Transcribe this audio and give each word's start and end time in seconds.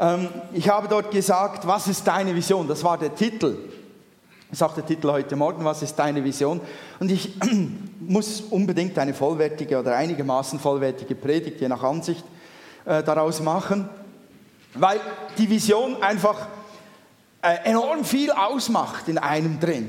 Ähm, 0.00 0.28
ich 0.54 0.68
habe 0.68 0.88
dort 0.88 1.10
gesagt, 1.10 1.66
was 1.66 1.86
ist 1.86 2.06
deine 2.06 2.34
Vision? 2.34 2.66
Das 2.66 2.82
war 2.82 2.96
der 2.96 3.14
Titel. 3.14 3.58
Ich 4.50 4.58
sage 4.58 4.76
der 4.76 4.86
Titel 4.86 5.10
heute 5.10 5.36
Morgen, 5.36 5.62
was 5.64 5.82
ist 5.82 5.94
deine 5.94 6.24
Vision? 6.24 6.60
Und 6.98 7.10
ich 7.10 7.34
muss 8.00 8.40
unbedingt 8.40 8.98
eine 8.98 9.12
vollwertige 9.12 9.78
oder 9.78 9.94
einigermaßen 9.94 10.58
vollwertige 10.58 11.14
Predigt, 11.14 11.60
je 11.60 11.68
nach 11.68 11.82
Ansicht, 11.82 12.24
äh, 12.86 13.02
daraus 13.02 13.40
machen, 13.42 13.88
weil 14.72 15.00
die 15.36 15.50
Vision 15.50 16.02
einfach 16.02 16.48
äh, 17.42 17.68
enorm 17.68 18.02
viel 18.04 18.30
ausmacht 18.30 19.06
in 19.08 19.18
einem 19.18 19.60
drin. 19.60 19.88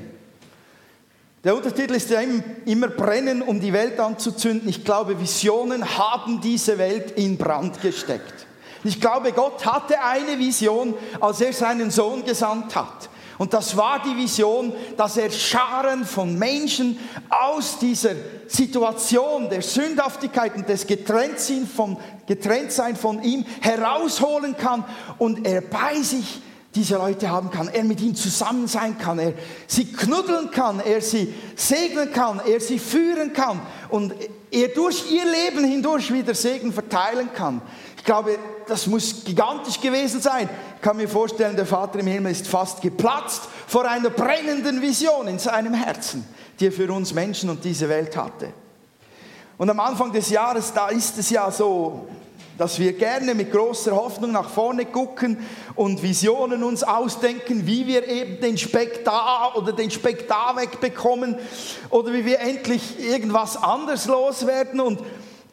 Der 1.43 1.55
Untertitel 1.55 1.95
ist 1.95 2.09
ja 2.09 2.19
immer 2.65 2.89
Brennen, 2.89 3.41
um 3.41 3.59
die 3.59 3.73
Welt 3.73 3.99
anzuzünden. 3.99 4.69
Ich 4.69 4.83
glaube, 4.83 5.19
Visionen 5.19 5.97
haben 5.97 6.39
diese 6.41 6.77
Welt 6.77 7.11
in 7.11 7.37
Brand 7.37 7.81
gesteckt. 7.81 8.45
Ich 8.83 8.99
glaube, 8.99 9.31
Gott 9.31 9.65
hatte 9.65 10.01
eine 10.01 10.39
Vision, 10.39 10.93
als 11.19 11.41
er 11.41 11.53
seinen 11.53 11.91
Sohn 11.91 12.25
gesandt 12.25 12.75
hat. 12.75 13.09
Und 13.37 13.53
das 13.53 13.75
war 13.75 13.99
die 14.03 14.15
Vision, 14.15 14.71
dass 14.97 15.17
er 15.17 15.31
Scharen 15.31 16.05
von 16.05 16.37
Menschen 16.37 16.99
aus 17.27 17.79
dieser 17.79 18.11
Situation 18.47 19.49
der 19.49 19.63
Sündhaftigkeit 19.63 20.55
und 20.55 20.69
des 20.69 20.85
Getrenntsein 20.85 21.65
von, 21.65 21.97
Getrenntsein 22.27 22.95
von 22.95 23.23
ihm 23.23 23.43
herausholen 23.61 24.55
kann 24.57 24.83
und 25.17 25.47
er 25.47 25.61
bei 25.61 25.95
sich 26.03 26.41
diese 26.75 26.97
Leute 26.97 27.29
haben 27.29 27.49
kann, 27.49 27.67
er 27.67 27.83
mit 27.83 27.99
ihnen 27.99 28.15
zusammen 28.15 28.67
sein 28.67 28.97
kann, 28.97 29.19
er 29.19 29.33
sie 29.67 29.91
knuddeln 29.91 30.51
kann, 30.51 30.79
er 30.79 31.01
sie 31.01 31.33
segnen 31.55 32.13
kann, 32.13 32.41
er 32.45 32.61
sie 32.61 32.79
führen 32.79 33.33
kann 33.33 33.59
und 33.89 34.13
er 34.51 34.67
durch 34.67 35.11
ihr 35.11 35.25
Leben 35.25 35.65
hindurch 35.65 36.13
wieder 36.13 36.35
Segen 36.35 36.71
verteilen 36.71 37.29
kann. 37.33 37.61
Ich 37.97 38.03
glaube, 38.03 38.37
das 38.71 38.87
muss 38.87 39.25
gigantisch 39.25 39.81
gewesen 39.81 40.21
sein. 40.21 40.49
Ich 40.77 40.81
kann 40.81 40.95
mir 40.95 41.09
vorstellen, 41.09 41.57
der 41.57 41.65
Vater 41.65 41.99
im 41.99 42.07
Himmel 42.07 42.31
ist 42.31 42.47
fast 42.47 42.81
geplatzt 42.81 43.41
vor 43.67 43.85
einer 43.85 44.09
brennenden 44.09 44.81
Vision 44.81 45.27
in 45.27 45.39
seinem 45.39 45.73
Herzen, 45.73 46.25
die 46.57 46.67
er 46.67 46.71
für 46.71 46.89
uns 46.91 47.13
Menschen 47.13 47.49
und 47.49 47.65
diese 47.65 47.89
Welt 47.89 48.15
hatte. 48.15 48.53
Und 49.57 49.69
am 49.69 49.79
Anfang 49.81 50.13
des 50.13 50.29
Jahres, 50.29 50.71
da 50.73 50.87
ist 50.87 51.17
es 51.17 51.29
ja 51.29 51.51
so, 51.51 52.07
dass 52.57 52.79
wir 52.79 52.93
gerne 52.93 53.35
mit 53.35 53.51
großer 53.51 53.91
Hoffnung 53.91 54.31
nach 54.31 54.49
vorne 54.49 54.85
gucken 54.85 55.37
und 55.75 56.01
Visionen 56.01 56.63
uns 56.63 56.81
ausdenken, 56.81 57.67
wie 57.67 57.87
wir 57.87 58.07
eben 58.07 58.39
den 58.39 58.57
Speck 58.57 59.03
da 59.03 59.51
oder 59.53 59.73
den 59.73 59.91
Speck 59.91 60.29
da 60.29 60.55
wegbekommen 60.55 61.35
oder 61.89 62.13
wie 62.13 62.23
wir 62.23 62.39
endlich 62.39 62.99
irgendwas 62.99 63.61
anders 63.61 64.05
loswerden 64.05 64.79
und 64.79 65.01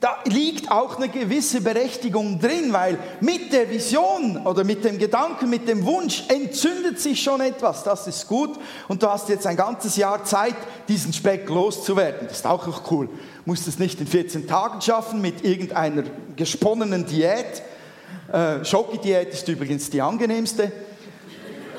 da 0.00 0.18
liegt 0.27 0.70
auch 0.70 0.96
eine 0.96 1.08
gewisse 1.08 1.60
Berechtigung 1.60 2.38
drin, 2.38 2.72
weil 2.72 2.98
mit 3.20 3.52
der 3.52 3.68
Vision 3.68 4.36
oder 4.46 4.62
mit 4.62 4.84
dem 4.84 4.96
Gedanken, 4.96 5.50
mit 5.50 5.66
dem 5.66 5.84
Wunsch 5.84 6.22
entzündet 6.28 7.00
sich 7.00 7.20
schon 7.20 7.40
etwas. 7.40 7.82
Das 7.82 8.06
ist 8.06 8.28
gut. 8.28 8.60
Und 8.86 9.02
du 9.02 9.08
hast 9.08 9.28
jetzt 9.28 9.44
ein 9.46 9.56
ganzes 9.56 9.96
Jahr 9.96 10.22
Zeit, 10.24 10.55
diesen 10.86 11.12
Speck 11.12 11.48
loszuwerden. 11.48 12.28
Das 12.28 12.38
ist 12.38 12.46
auch 12.46 12.64
noch 12.68 12.88
cool. 12.92 13.06
Du 13.06 13.12
musst 13.44 13.66
es 13.66 13.80
nicht 13.80 14.00
in 14.00 14.06
14 14.06 14.46
Tagen 14.46 14.80
schaffen 14.80 15.20
mit 15.20 15.44
irgendeiner 15.44 16.05
gesponnenen 16.36 17.05
Diät. 17.05 17.62
Äh, 18.33 18.64
Schoki-Diät 18.64 19.33
ist 19.33 19.48
übrigens 19.48 19.90
die 19.90 20.00
angenehmste. 20.00 20.70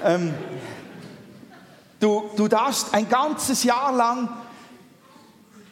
Ähm, 0.04 0.34
du, 2.02 2.30
du 2.36 2.50
darfst 2.50 2.94
ein 2.94 3.08
ganzes 3.08 3.64
Jahr 3.64 3.94
lang 3.94 4.28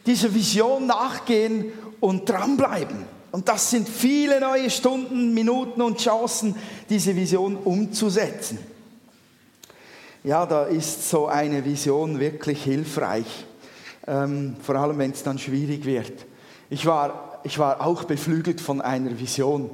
dieser 0.07 0.33
Vision 0.33 0.87
nachgehen 0.87 1.71
und 1.99 2.27
dranbleiben. 2.27 3.05
Und 3.31 3.47
das 3.49 3.69
sind 3.69 3.87
viele 3.87 4.39
neue 4.39 4.69
Stunden, 4.69 5.33
Minuten 5.33 5.81
und 5.81 5.99
Chancen, 5.99 6.55
diese 6.89 7.15
Vision 7.15 7.55
umzusetzen. 7.57 8.57
Ja, 10.23 10.45
da 10.45 10.63
ist 10.63 11.09
so 11.09 11.27
eine 11.27 11.63
Vision 11.63 12.19
wirklich 12.19 12.63
hilfreich, 12.63 13.45
ähm, 14.07 14.55
vor 14.61 14.75
allem 14.75 14.97
wenn 14.97 15.11
es 15.11 15.23
dann 15.23 15.37
schwierig 15.37 15.85
wird. 15.85 16.25
Ich 16.69 16.85
war, 16.85 17.39
ich 17.43 17.59
war 17.59 17.85
auch 17.85 18.05
beflügelt 18.05 18.59
von 18.59 18.81
einer 18.81 19.19
Vision. 19.19 19.69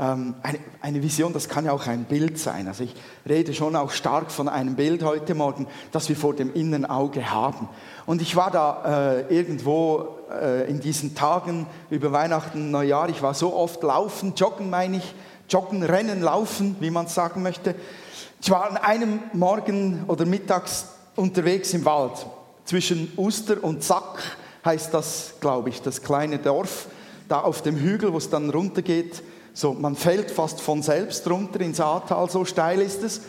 Ähm, 0.00 0.36
eine, 0.44 0.60
eine, 0.80 1.02
Vision, 1.02 1.32
das 1.32 1.48
kann 1.48 1.64
ja 1.64 1.72
auch 1.72 1.88
ein 1.88 2.04
Bild 2.04 2.38
sein. 2.38 2.68
Also 2.68 2.84
ich 2.84 2.94
rede 3.28 3.52
schon 3.52 3.74
auch 3.74 3.90
stark 3.90 4.30
von 4.30 4.48
einem 4.48 4.76
Bild 4.76 5.02
heute 5.02 5.34
Morgen, 5.34 5.66
das 5.90 6.08
wir 6.08 6.14
vor 6.14 6.34
dem 6.34 6.54
inneren 6.54 6.86
Auge 6.86 7.32
haben. 7.32 7.68
Und 8.06 8.22
ich 8.22 8.36
war 8.36 8.52
da 8.52 9.16
äh, 9.26 9.34
irgendwo 9.34 10.06
äh, 10.30 10.70
in 10.70 10.78
diesen 10.78 11.16
Tagen 11.16 11.66
über 11.90 12.12
Weihnachten, 12.12 12.70
Neujahr, 12.70 13.08
ich 13.08 13.22
war 13.22 13.34
so 13.34 13.52
oft 13.52 13.82
laufen, 13.82 14.34
joggen 14.36 14.70
meine 14.70 14.98
ich, 14.98 15.14
joggen, 15.48 15.82
rennen, 15.82 16.22
laufen, 16.22 16.76
wie 16.78 16.90
man 16.90 17.06
es 17.06 17.14
sagen 17.14 17.42
möchte. 17.42 17.74
Ich 18.40 18.50
war 18.50 18.70
an 18.70 18.76
einem 18.76 19.18
Morgen 19.32 20.04
oder 20.06 20.26
mittags 20.26 20.86
unterwegs 21.16 21.74
im 21.74 21.84
Wald. 21.84 22.24
Zwischen 22.66 23.12
Uster 23.16 23.64
und 23.64 23.82
Zack 23.82 24.20
heißt 24.64 24.94
das, 24.94 25.34
glaube 25.40 25.70
ich, 25.70 25.82
das 25.82 26.02
kleine 26.02 26.38
Dorf, 26.38 26.86
da 27.28 27.40
auf 27.40 27.62
dem 27.62 27.76
Hügel, 27.76 28.12
wo 28.12 28.18
es 28.18 28.30
dann 28.30 28.50
runtergeht 28.50 29.22
so, 29.58 29.74
man 29.74 29.96
fällt 29.96 30.30
fast 30.30 30.60
von 30.60 30.82
selbst 30.82 31.28
runter 31.28 31.60
ins 31.62 31.80
Ahrtal, 31.80 32.30
so 32.30 32.44
steil 32.44 32.80
ist 32.80 33.02
es. 33.02 33.22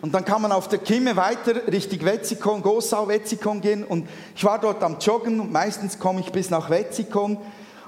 Und 0.00 0.12
dann 0.12 0.24
kann 0.24 0.42
man 0.42 0.50
auf 0.50 0.66
der 0.66 0.80
Kimme 0.80 1.14
weiter 1.14 1.68
Richtung 1.70 2.04
Wetzikon, 2.04 2.62
Gossau, 2.62 3.06
Wetzikon 3.06 3.60
gehen. 3.60 3.84
Und 3.84 4.08
ich 4.34 4.42
war 4.44 4.58
dort 4.58 4.82
am 4.82 4.98
Joggen 4.98 5.38
und 5.38 5.52
meistens 5.52 6.00
komme 6.00 6.18
ich 6.18 6.32
bis 6.32 6.50
nach 6.50 6.68
Wetzikon. 6.68 7.38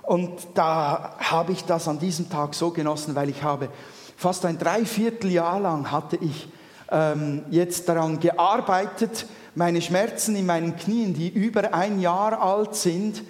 Und 0.03 0.31
da 0.55 1.17
habe 1.19 1.51
ich 1.51 1.65
das 1.65 1.89
an 1.89 1.99
diesem 1.99 2.31
Tag 2.31 2.55
so 2.55 2.71
genossen, 2.71 3.17
weil 3.17 3.29
ich 3.29 3.43
habe 3.43 3.69
fast 4.17 4.45
ein 4.45 4.57
Dreivierteljahr 4.57 5.59
lang 5.59 5.91
hatte 5.91 6.17
ich 6.17 6.49
ähm, 6.93 7.43
jetzt 7.51 7.89
daran 7.89 8.21
gearbeitet, 8.21 9.27
meine 9.57 9.83
Schmerzen 9.83 10.37
in 10.37 10.47
meinen 10.47 10.77
Knien, 10.77 11.13
die 11.13 11.29
über 11.29 11.75
ein 11.75 11.99
Jahr 11.99 12.41
alt 12.41 12.77
sind, 12.77 13.25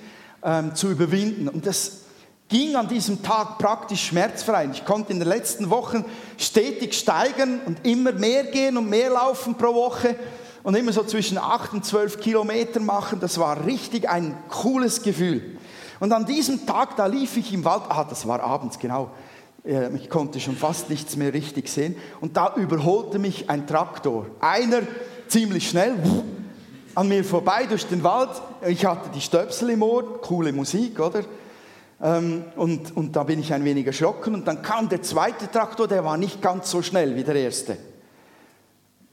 ähm, 0.45 0.75
zu 0.75 0.91
überwinden. 0.91 1.49
Und 1.49 1.65
das 1.65 2.01
ging 2.51 2.75
an 2.75 2.89
diesem 2.89 3.23
Tag 3.23 3.59
praktisch 3.59 4.09
schmerzfrei. 4.09 4.69
Ich 4.73 4.85
konnte 4.85 5.13
in 5.13 5.21
den 5.21 5.29
letzten 5.29 5.71
Wochen 5.71 6.05
stetig 6.37 6.95
steigern 6.95 7.61
und 7.65 7.87
immer 7.87 8.13
mehr 8.13 8.45
gehen 8.45 8.77
und 8.77 8.91
mehr 8.91 9.11
laufen 9.11 9.55
pro 9.55 9.73
Woche 9.73 10.17
und 10.65 10.75
immer 10.75 10.93
so 10.93 11.05
zwischen 11.05 11.39
8 11.39 11.73
und 11.73 11.85
12 11.85 12.21
Kilometer 12.21 12.81
machen. 12.81 13.21
Das 13.21 13.39
war 13.39 13.65
richtig 13.65 14.09
ein 14.11 14.37
cooles 14.49 15.03
Gefühl. 15.03 15.59
Und 16.01 16.13
an 16.13 16.27
diesem 16.27 16.67
Tag, 16.67 16.97
da 16.97 17.07
lief 17.07 17.37
ich 17.37 17.53
im 17.53 17.65
Wald, 17.65 17.85
ah, 17.89 18.05
das 18.05 18.27
war 18.27 18.41
abends, 18.41 18.79
genau. 18.79 19.11
Äh, 19.65 19.95
ich 19.95 20.11
konnte 20.11 20.41
schon 20.41 20.57
fast 20.57 20.91
nichts 20.91 21.17
mehr 21.17 21.33
richtig 21.33 21.69
sehen. 21.69 21.95
Und 22.21 22.37
da 22.37 22.55
überholte 22.57 23.21
mich 23.21 23.49
ein 23.49 23.67
Traktor. 23.67 24.27
Einer 24.41 24.81
ziemlich 25.29 25.69
schnell, 25.69 25.95
an 26.97 27.07
mir 27.07 27.23
vorbei 27.25 27.67
durch 27.67 27.87
den 27.87 28.03
Wald. 28.03 28.31
Ich 28.67 28.85
hatte 28.85 29.11
die 29.15 29.21
Stöpsel 29.21 29.71
im 29.71 29.83
Ohr, 29.83 30.21
coole 30.21 30.53
Musik, 30.53 30.99
oder? 30.99 31.23
Ähm, 32.03 32.45
und, 32.57 32.97
und 32.97 33.15
da 33.15 33.25
bin 33.25 33.41
ich 33.41 33.53
ein 33.53 33.65
wenig 33.65 33.87
erschrocken. 33.87 34.35
Und 34.35 34.47
dann 34.47 34.63
kam 34.63 34.89
der 34.89 35.03
zweite 35.03 35.51
Traktor, 35.51 35.87
der 35.87 36.05
war 36.05 36.17
nicht 36.17 36.41
ganz 36.41 36.71
so 36.71 36.83
schnell 36.83 37.15
wie 37.17 37.25
der 37.25 37.35
erste. 37.35 37.77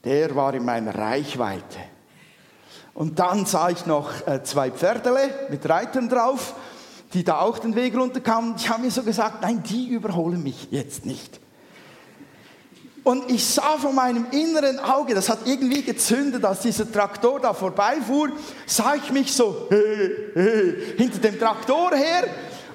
Der 0.04 0.34
war 0.34 0.54
in 0.54 0.64
meiner 0.64 0.94
Reichweite. 0.94 1.78
Und 2.94 3.18
dann 3.18 3.46
sah 3.46 3.68
ich 3.68 3.86
noch 3.86 4.26
äh, 4.26 4.42
zwei 4.42 4.70
Pferdele 4.70 5.30
mit 5.50 5.68
Reitern 5.68 6.08
drauf, 6.08 6.54
die 7.12 7.24
da 7.24 7.40
auch 7.40 7.58
den 7.58 7.74
Weg 7.74 7.96
runterkamen. 7.96 8.54
Ich 8.56 8.68
habe 8.68 8.82
mir 8.82 8.90
so 8.90 9.02
gesagt, 9.02 9.42
nein, 9.42 9.62
die 9.62 9.88
überholen 9.88 10.42
mich 10.42 10.68
jetzt 10.70 11.04
nicht. 11.04 11.40
Und 13.04 13.30
ich 13.30 13.46
sah 13.46 13.78
von 13.78 13.94
meinem 13.94 14.26
inneren 14.32 14.80
Auge, 14.80 15.14
das 15.14 15.28
hat 15.30 15.46
irgendwie 15.46 15.82
gezündet, 15.82 16.44
als 16.44 16.60
dieser 16.60 16.90
Traktor 16.90 17.40
da 17.40 17.54
vorbeifuhr, 17.54 18.30
sah 18.66 18.96
ich 18.96 19.10
mich 19.12 19.32
so 19.32 19.68
hinter 20.96 21.18
dem 21.18 21.38
Traktor 21.38 21.92
her 21.94 22.24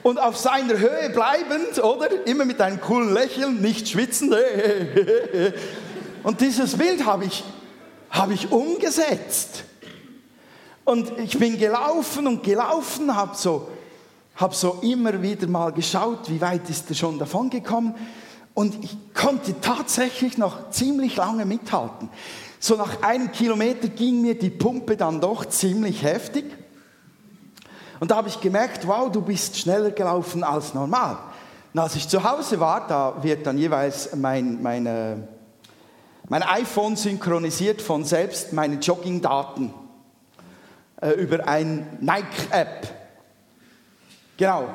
und 0.03 0.19
auf 0.19 0.37
seiner 0.37 0.77
Höhe 0.77 1.09
bleibend, 1.09 1.81
oder? 1.81 2.27
Immer 2.27 2.45
mit 2.45 2.61
einem 2.61 2.79
coolen 2.81 3.13
Lächeln, 3.13 3.61
nicht 3.61 3.87
schwitzen. 3.89 4.33
Und 6.23 6.39
dieses 6.39 6.77
Bild 6.77 7.05
habe 7.05 7.25
ich, 7.25 7.43
habe 8.09 8.33
ich 8.33 8.51
umgesetzt. 8.51 9.63
Und 10.85 11.17
ich 11.19 11.37
bin 11.37 11.57
gelaufen 11.57 12.27
und 12.27 12.43
gelaufen, 12.43 13.15
habe 13.15 13.35
so, 13.35 13.69
hab 14.35 14.53
so 14.53 14.79
immer 14.81 15.21
wieder 15.21 15.47
mal 15.47 15.71
geschaut, 15.71 16.29
wie 16.29 16.41
weit 16.41 16.69
ist 16.69 16.89
er 16.89 16.95
schon 16.95 17.19
davon 17.19 17.49
gekommen. 17.49 17.95
Und 18.53 18.83
ich 18.83 18.95
konnte 19.13 19.59
tatsächlich 19.61 20.37
noch 20.37 20.69
ziemlich 20.69 21.15
lange 21.15 21.45
mithalten. 21.45 22.09
So 22.59 22.75
nach 22.75 23.01
einem 23.01 23.31
Kilometer 23.31 23.87
ging 23.87 24.21
mir 24.21 24.37
die 24.37 24.49
Pumpe 24.49 24.95
dann 24.95 25.19
doch 25.19 25.45
ziemlich 25.45 26.03
heftig. 26.03 26.45
Und 28.03 28.11
da 28.11 28.17
habe 28.17 28.27
ich 28.27 28.41
gemerkt, 28.41 28.85
wow, 28.85 29.09
du 29.09 29.21
bist 29.21 29.57
schneller 29.57 29.91
gelaufen 29.91 30.43
als 30.43 30.73
normal. 30.73 31.19
Und 31.73 31.79
als 31.79 31.95
ich 31.95 32.05
zu 32.05 32.21
Hause 32.21 32.59
war, 32.59 32.85
da 32.85 33.23
wird 33.23 33.47
dann 33.47 33.57
jeweils 33.57 34.13
mein, 34.13 34.61
meine, 34.61 35.25
mein 36.27 36.43
iPhone 36.43 36.97
synchronisiert 36.97 37.81
von 37.81 38.03
selbst 38.03 38.51
meine 38.51 38.75
Jogging-Daten 38.75 39.73
äh, 40.99 41.11
über 41.11 41.47
ein 41.47 41.97
Nike-App. 42.01 42.93
Genau. 44.35 44.67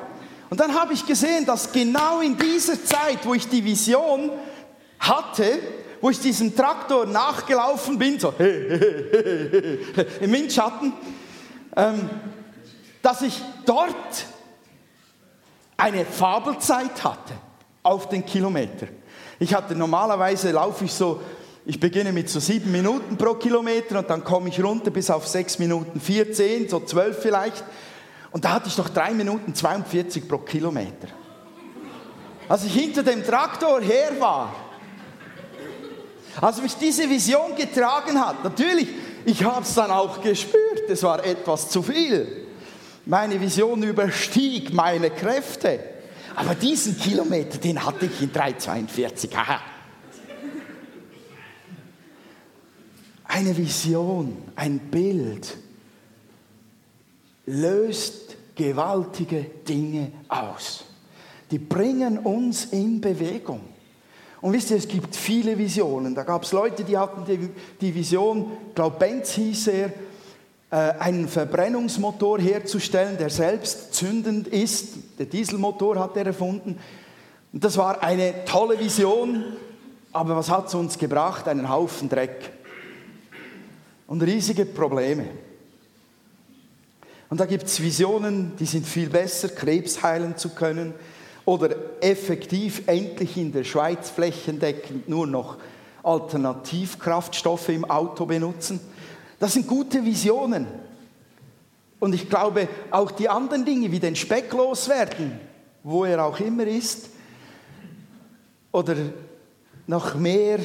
Und 0.49 0.59
dann 0.59 0.73
habe 0.73 0.93
ich 0.93 1.05
gesehen, 1.05 1.45
dass 1.45 1.71
genau 1.71 2.21
in 2.21 2.35
dieser 2.35 2.83
Zeit, 2.83 3.19
wo 3.25 3.35
ich 3.35 3.47
die 3.47 3.63
Vision 3.63 4.31
hatte, 4.97 5.59
wo 6.01 6.09
ich 6.09 6.19
diesem 6.19 6.55
Traktor 6.55 7.05
nachgelaufen 7.05 7.99
bin, 7.99 8.19
so 8.19 8.29
im 8.39 10.31
Windschatten, 10.31 10.93
ähm, 11.75 12.09
dass 13.01 13.21
ich 13.21 13.41
dort 13.65 14.25
eine 15.77 16.05
Fabelzeit 16.05 17.03
hatte 17.03 17.33
auf 17.83 18.09
den 18.09 18.25
Kilometer. 18.25 18.87
Ich 19.39 19.53
hatte 19.53 19.73
normalerweise 19.75 20.51
laufe 20.51 20.85
ich 20.85 20.93
so, 20.93 21.21
ich 21.65 21.79
beginne 21.79 22.11
mit 22.11 22.29
so 22.29 22.39
sieben 22.39 22.71
Minuten 22.71 23.17
pro 23.17 23.35
Kilometer 23.35 23.99
und 23.99 24.09
dann 24.09 24.23
komme 24.23 24.49
ich 24.49 24.61
runter 24.61 24.91
bis 24.91 25.09
auf 25.09 25.27
sechs 25.27 25.59
Minuten 25.59 25.99
14, 25.99 26.67
so 26.67 26.81
zwölf 26.81 27.21
vielleicht. 27.21 27.63
Und 28.31 28.43
da 28.43 28.51
hatte 28.53 28.67
ich 28.67 28.77
noch 28.77 28.89
drei 28.89 29.11
Minuten 29.13 29.55
42 29.55 30.27
pro 30.27 30.39
Kilometer. 30.39 31.07
Als 32.47 32.65
ich 32.65 32.73
hinter 32.73 33.03
dem 33.03 33.23
Traktor 33.23 33.79
her 33.81 34.11
war, 34.19 34.53
als 36.41 36.61
mich 36.61 36.75
diese 36.75 37.09
Vision 37.09 37.55
getragen 37.55 38.19
hat, 38.19 38.43
natürlich, 38.43 38.87
ich 39.25 39.43
habe 39.43 39.61
es 39.61 39.73
dann 39.73 39.91
auch 39.91 40.21
gespürt, 40.21 40.89
es 40.89 41.03
war 41.03 41.23
etwas 41.23 41.69
zu 41.69 41.81
viel. 41.81 42.48
Meine 43.05 43.39
Vision 43.41 43.81
überstieg 43.83 44.73
meine 44.73 45.09
Kräfte. 45.09 45.79
Aber 46.35 46.55
diesen 46.55 46.97
Kilometer, 46.97 47.57
den 47.57 47.83
hatte 47.83 48.05
ich 48.05 48.21
in 48.21 48.31
3,42. 48.31 49.35
Aha. 49.35 49.59
Eine 53.25 53.55
Vision, 53.55 54.37
ein 54.55 54.79
Bild 54.79 55.57
löst 57.45 58.37
gewaltige 58.55 59.45
Dinge 59.67 60.11
aus. 60.27 60.85
Die 61.51 61.59
bringen 61.59 62.19
uns 62.19 62.65
in 62.65 63.01
Bewegung. 63.01 63.61
Und 64.41 64.53
wisst 64.53 64.71
ihr, 64.71 64.77
es 64.77 64.87
gibt 64.87 65.15
viele 65.15 65.57
Visionen. 65.57 66.15
Da 66.15 66.23
gab 66.23 66.43
es 66.43 66.51
Leute, 66.51 66.83
die 66.83 66.97
hatten 66.97 67.25
die, 67.25 67.49
die 67.81 67.93
Vision, 67.93 68.51
ich 68.69 68.75
glaube 68.75 68.97
Benz 68.97 69.31
hieß 69.31 69.67
er, 69.67 69.93
einen 70.69 71.27
Verbrennungsmotor 71.27 72.39
herzustellen, 72.39 73.17
der 73.17 73.29
selbst 73.29 73.93
zündend 73.93 74.47
ist. 74.47 74.95
Der 75.17 75.25
Dieselmotor 75.25 75.99
hat 75.99 76.15
er 76.15 76.27
erfunden. 76.27 76.77
Und 77.51 77.63
das 77.63 77.77
war 77.77 78.03
eine 78.03 78.45
tolle 78.45 78.79
Vision, 78.79 79.43
aber 80.13 80.35
was 80.35 80.49
hat 80.49 80.67
es 80.67 80.75
uns 80.75 80.97
gebracht? 80.97 81.47
Einen 81.47 81.69
Haufen 81.69 82.09
Dreck 82.09 82.51
und 84.05 84.21
riesige 84.21 84.65
Probleme. 84.65 85.25
Und 87.29 87.39
da 87.39 87.45
gibt 87.45 87.65
es 87.65 87.81
Visionen, 87.81 88.55
die 88.57 88.65
sind 88.65 88.87
viel 88.87 89.09
besser, 89.09 89.49
Krebs 89.49 90.01
heilen 90.01 90.35
zu 90.37 90.49
können 90.49 90.93
oder 91.45 91.75
effektiv 92.01 92.83
endlich 92.87 93.37
in 93.37 93.51
der 93.51 93.63
Schweiz 93.63 94.09
flächendeckend 94.09 95.07
nur 95.09 95.27
noch 95.27 95.57
Alternativkraftstoffe 96.03 97.69
im 97.69 97.85
Auto 97.85 98.25
benutzen. 98.25 98.79
Das 99.39 99.53
sind 99.53 99.67
gute 99.67 100.03
Visionen. 100.03 100.67
Und 101.99 102.13
ich 102.13 102.29
glaube, 102.29 102.67
auch 102.91 103.11
die 103.11 103.27
anderen 103.27 103.65
Dinge 103.65 103.91
wie 103.91 103.99
den 103.99 104.15
Speck 104.15 104.51
loswerden, 104.53 105.39
wo 105.83 106.05
er 106.05 106.23
auch 106.23 106.39
immer 106.39 106.65
ist, 106.65 107.09
oder 108.71 108.95
noch 109.87 110.15
mehr 110.15 110.59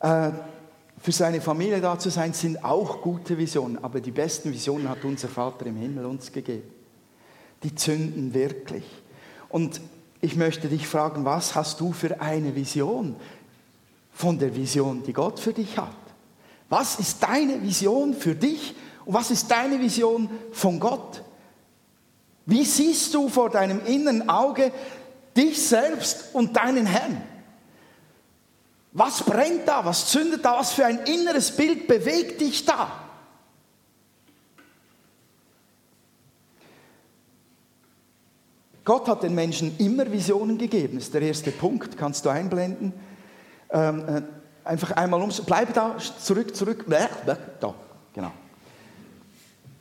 äh, 0.00 0.30
für 0.98 1.12
seine 1.12 1.40
Familie 1.40 1.80
da 1.80 1.98
zu 1.98 2.10
sein, 2.10 2.32
sind 2.32 2.64
auch 2.64 3.02
gute 3.02 3.36
Visionen. 3.36 3.82
Aber 3.82 4.00
die 4.00 4.10
besten 4.10 4.52
Visionen 4.52 4.88
hat 4.88 5.04
unser 5.04 5.28
Vater 5.28 5.66
im 5.66 5.76
Himmel 5.76 6.06
uns 6.06 6.32
gegeben. 6.32 6.70
Die 7.62 7.74
zünden 7.74 8.32
wirklich. 8.32 8.84
Und 9.48 9.80
ich 10.20 10.36
möchte 10.36 10.68
dich 10.68 10.86
fragen, 10.86 11.24
was 11.24 11.54
hast 11.54 11.80
du 11.80 11.92
für 11.92 12.20
eine 12.20 12.54
Vision 12.54 13.16
von 14.12 14.38
der 14.38 14.54
Vision, 14.54 15.02
die 15.02 15.12
Gott 15.12 15.38
für 15.38 15.52
dich 15.52 15.76
hat? 15.76 16.01
Was 16.72 16.98
ist 16.98 17.22
deine 17.22 17.60
Vision 17.60 18.14
für 18.14 18.34
dich 18.34 18.74
und 19.04 19.12
was 19.12 19.30
ist 19.30 19.50
deine 19.50 19.78
Vision 19.78 20.30
von 20.52 20.80
Gott? 20.80 21.22
Wie 22.46 22.64
siehst 22.64 23.12
du 23.12 23.28
vor 23.28 23.50
deinem 23.50 23.84
inneren 23.84 24.26
Auge 24.30 24.72
dich 25.36 25.68
selbst 25.68 26.30
und 26.32 26.56
deinen 26.56 26.86
Herrn? 26.86 27.20
Was 28.92 29.22
brennt 29.22 29.68
da? 29.68 29.84
Was 29.84 30.08
zündet 30.08 30.46
da? 30.46 30.58
Was 30.58 30.72
für 30.72 30.86
ein 30.86 31.00
inneres 31.00 31.54
Bild 31.54 31.86
bewegt 31.86 32.40
dich 32.40 32.64
da? 32.64 32.90
Gott 38.82 39.08
hat 39.08 39.24
den 39.24 39.34
Menschen 39.34 39.76
immer 39.76 40.10
Visionen 40.10 40.56
gegeben. 40.56 40.94
Das 40.94 41.04
ist 41.04 41.14
der 41.14 41.20
erste 41.20 41.50
Punkt, 41.50 41.98
kannst 41.98 42.24
du 42.24 42.30
einblenden. 42.30 42.94
Ähm, 43.70 44.08
äh, 44.08 44.22
einfach 44.64 44.92
einmal 44.92 45.20
um. 45.22 45.30
Bleib 45.46 45.74
da, 45.74 45.96
zurück, 45.98 46.54
zurück. 46.54 46.84
Da, 46.88 47.74
genau. 48.12 48.32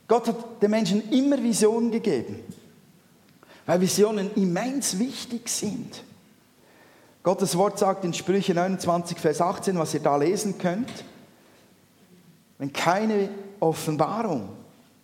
Gott 0.07 0.28
hat 0.28 0.62
den 0.62 0.72
Menschen 0.72 1.10
immer 1.12 1.42
Visionen 1.42 1.89
gegeben, 1.92 2.39
weil 3.66 3.80
Visionen 3.80 4.33
immens 4.36 5.00
wichtig 5.00 5.48
sind. 5.50 6.04
Gottes 7.24 7.56
Wort 7.56 7.80
sagt 7.80 8.04
in 8.04 8.13
Sprüche 8.13 8.54
29, 8.54 9.18
Vers 9.18 9.42
18, 9.42 9.78
was 9.78 9.94
ihr 9.94 10.00
da 10.00 10.18
lesen 10.18 10.57
könnt. 10.57 10.92
Wenn 12.57 12.74
keine 12.74 13.30
Offenbarung, 13.60 14.50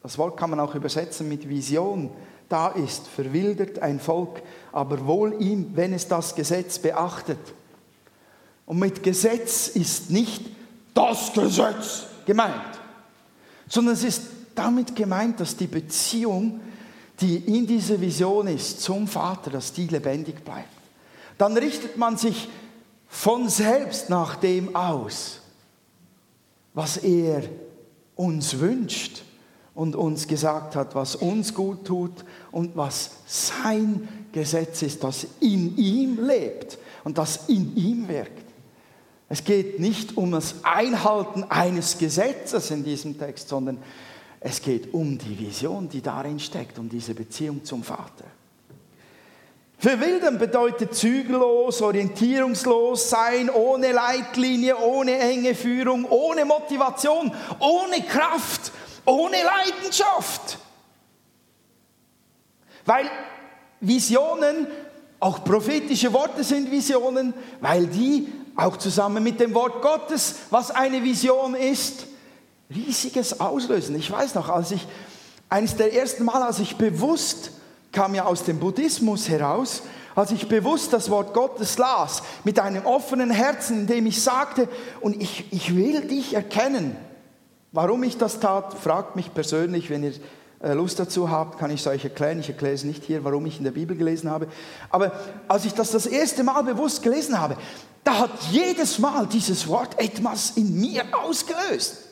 das 0.01 0.17
Wort 0.17 0.35
kann 0.35 0.49
man 0.49 0.59
auch 0.59 0.73
übersetzen 0.75 1.29
mit 1.29 1.47
Vision, 1.47 2.09
da 2.49 2.69
ist, 2.69 3.07
verwildert 3.07 3.79
ein 3.79 3.99
Volk, 3.99 4.41
aber 4.71 5.05
wohl 5.05 5.41
ihm, 5.41 5.71
wenn 5.75 5.93
es 5.93 6.07
das 6.07 6.33
Gesetz 6.33 6.79
beachtet. 6.79 7.39
Und 8.67 8.79
mit 8.79 9.01
Gesetz 9.01 9.69
ist 9.69 10.11
nicht 10.11 10.45
das 10.93 11.31
Gesetz 11.33 12.03
gemeint, 12.25 12.53
sondern 13.67 13.95
es 13.95 14.03
ist 14.03 14.21
damit 14.53 14.95
gemeint, 14.95 15.39
dass 15.39 15.55
die 15.55 15.67
Beziehung, 15.67 16.59
die 17.21 17.37
in 17.37 17.65
dieser 17.65 17.99
Vision 17.99 18.47
ist 18.47 18.81
zum 18.81 19.07
Vater, 19.07 19.51
dass 19.51 19.71
die 19.71 19.87
lebendig 19.87 20.43
bleibt. 20.43 20.67
Dann 21.37 21.55
richtet 21.55 21.97
man 21.97 22.17
sich 22.17 22.49
von 23.07 23.47
selbst 23.47 24.09
nach 24.09 24.35
dem 24.35 24.75
aus, 24.75 25.39
was 26.73 26.97
er 26.97 27.43
uns 28.15 28.59
wünscht 28.59 29.23
und 29.75 29.95
uns 29.95 30.27
gesagt 30.27 30.75
hat, 30.75 30.93
was 30.93 31.15
uns 31.15 31.53
gut 31.53 31.85
tut 31.85 32.25
und 32.51 32.75
was 32.75 33.11
sein 33.27 34.09
Gesetz 34.33 34.81
ist, 34.81 35.03
das 35.03 35.25
in 35.39 35.77
ihm 35.77 36.25
lebt 36.25 36.77
und 37.05 37.17
das 37.17 37.47
in 37.47 37.75
ihm 37.77 38.07
wirkt. 38.09 38.46
Es 39.29 39.43
geht 39.43 39.79
nicht 39.79 40.15
um 40.15 40.31
das 40.31 40.55
Einhalten 40.63 41.43
eines 41.43 41.97
Gesetzes 41.97 42.71
in 42.71 42.83
diesem 42.83 43.19
Text, 43.19 43.49
sondern 43.49 43.77
es 44.39 44.61
geht 44.61 44.93
um 44.93 45.17
die 45.17 45.37
Vision, 45.37 45.89
die 45.89 46.01
darin 46.01 46.39
steckt, 46.39 46.79
um 46.79 46.87
diese 46.87 47.13
Beziehung 47.13 47.65
zum 47.65 47.83
Vater. 47.83 48.25
Verwildern 49.79 50.39
bedeutet 50.39 50.95
zügellos, 50.95 51.81
orientierungslos 51.81 53.09
sein, 53.09 53.49
ohne 53.49 53.91
Leitlinie, 53.91 54.77
ohne 54.77 55.19
enge 55.19 55.53
Führung, 55.53 56.05
ohne 56.05 56.45
Motivation, 56.45 57.31
ohne 57.59 58.01
Kraft, 58.03 58.71
ohne 59.05 59.37
Leidenschaft. 59.43 60.57
Weil 62.85 63.05
Visionen, 63.79 64.67
auch 65.19 65.43
prophetische 65.43 66.11
Worte 66.13 66.43
sind 66.43 66.71
Visionen, 66.71 67.33
weil 67.59 67.85
die 67.87 68.27
auch 68.57 68.77
zusammen 68.77 69.23
mit 69.23 69.39
dem 69.39 69.53
Wort 69.53 69.81
Gottes, 69.81 70.35
was 70.49 70.71
eine 70.71 71.03
Vision 71.03 71.55
ist, 71.55 72.07
riesiges 72.73 73.39
auslösen. 73.39 73.95
Ich 73.95 74.11
weiß 74.11 74.35
noch, 74.35 74.49
als 74.49 74.71
ich 74.71 74.85
eines 75.47 75.77
der 75.77 75.93
ersten 75.93 76.25
Mal, 76.25 76.41
als 76.41 76.59
ich 76.59 76.75
bewusst 76.75 77.51
kam 77.91 78.13
ja 78.13 78.25
aus 78.25 78.43
dem 78.43 78.59
Buddhismus 78.59 79.29
heraus, 79.29 79.83
als 80.15 80.31
ich 80.31 80.47
bewusst 80.49 80.91
das 80.91 81.09
Wort 81.09 81.33
Gottes 81.33 81.77
las, 81.77 82.23
mit 82.43 82.59
einem 82.59 82.85
offenen 82.85 83.29
Herzen, 83.29 83.81
in 83.81 83.87
dem 83.87 84.05
ich 84.07 84.21
sagte, 84.21 84.67
und 84.99 85.21
ich, 85.21 85.45
ich 85.51 85.75
will 85.75 86.01
dich 86.01 86.33
erkennen. 86.33 86.97
Warum 87.71 88.03
ich 88.03 88.17
das 88.17 88.39
tat, 88.39 88.73
fragt 88.73 89.15
mich 89.15 89.33
persönlich, 89.33 89.89
wenn 89.89 90.03
ihr 90.03 90.13
Lust 90.59 90.99
dazu 90.99 91.29
habt, 91.29 91.59
kann 91.59 91.69
ich 91.69 91.81
es 91.81 91.87
euch 91.87 92.03
erklären. 92.03 92.39
Ich 92.39 92.49
erkläre 92.49 92.73
es 92.73 92.83
nicht 92.83 93.03
hier, 93.03 93.23
warum 93.23 93.45
ich 93.45 93.59
in 93.59 93.63
der 93.63 93.71
Bibel 93.71 93.95
gelesen 93.95 94.29
habe. 94.29 94.47
Aber 94.89 95.11
als 95.47 95.65
ich 95.65 95.73
das 95.73 95.91
das 95.91 96.07
erste 96.07 96.43
Mal 96.43 96.63
bewusst 96.63 97.03
gelesen 97.03 97.39
habe, 97.39 97.57
da 98.03 98.19
hat 98.19 98.31
jedes 98.51 98.99
Mal 98.99 99.27
dieses 99.27 99.67
Wort 99.67 99.99
etwas 99.99 100.51
in 100.51 100.79
mir 100.79 101.03
ausgelöst. 101.11 102.05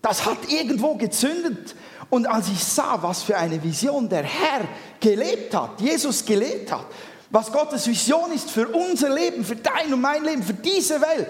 Das 0.00 0.24
hat 0.24 0.38
irgendwo 0.48 0.94
gezündet. 0.94 1.74
Und 2.10 2.26
als 2.26 2.48
ich 2.48 2.62
sah, 2.62 2.98
was 3.02 3.22
für 3.22 3.36
eine 3.36 3.62
Vision 3.62 4.08
der 4.08 4.22
Herr 4.22 4.62
gelebt 5.00 5.54
hat, 5.54 5.80
Jesus 5.80 6.24
gelebt 6.24 6.72
hat, 6.72 6.86
was 7.30 7.50
Gottes 7.50 7.86
Vision 7.86 8.30
ist 8.32 8.50
für 8.50 8.68
unser 8.68 9.14
Leben, 9.14 9.44
für 9.44 9.56
dein 9.56 9.92
und 9.92 10.00
mein 10.00 10.22
Leben, 10.24 10.42
für 10.42 10.54
diese 10.54 11.00
Welt, 11.00 11.26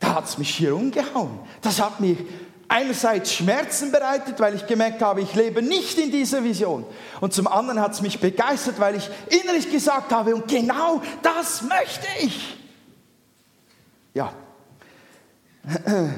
da 0.00 0.14
hat 0.16 0.24
es 0.24 0.38
mich 0.38 0.54
hier 0.54 0.74
umgehauen. 0.74 1.38
Das 1.62 1.80
hat 1.80 2.00
mir 2.00 2.16
einerseits 2.70 3.34
Schmerzen 3.34 3.90
bereitet, 3.90 4.38
weil 4.38 4.54
ich 4.54 4.66
gemerkt 4.66 5.02
habe, 5.02 5.20
ich 5.20 5.34
lebe 5.34 5.60
nicht 5.60 5.98
in 5.98 6.12
dieser 6.12 6.44
Vision. 6.44 6.86
Und 7.20 7.34
zum 7.34 7.48
anderen 7.48 7.80
hat 7.80 7.92
es 7.92 8.00
mich 8.00 8.20
begeistert, 8.20 8.78
weil 8.78 8.94
ich 8.94 9.10
innerlich 9.28 9.70
gesagt 9.70 10.12
habe, 10.12 10.34
und 10.34 10.46
genau 10.46 11.02
das 11.20 11.62
möchte 11.62 12.06
ich. 12.20 12.56
Ja. 14.14 14.32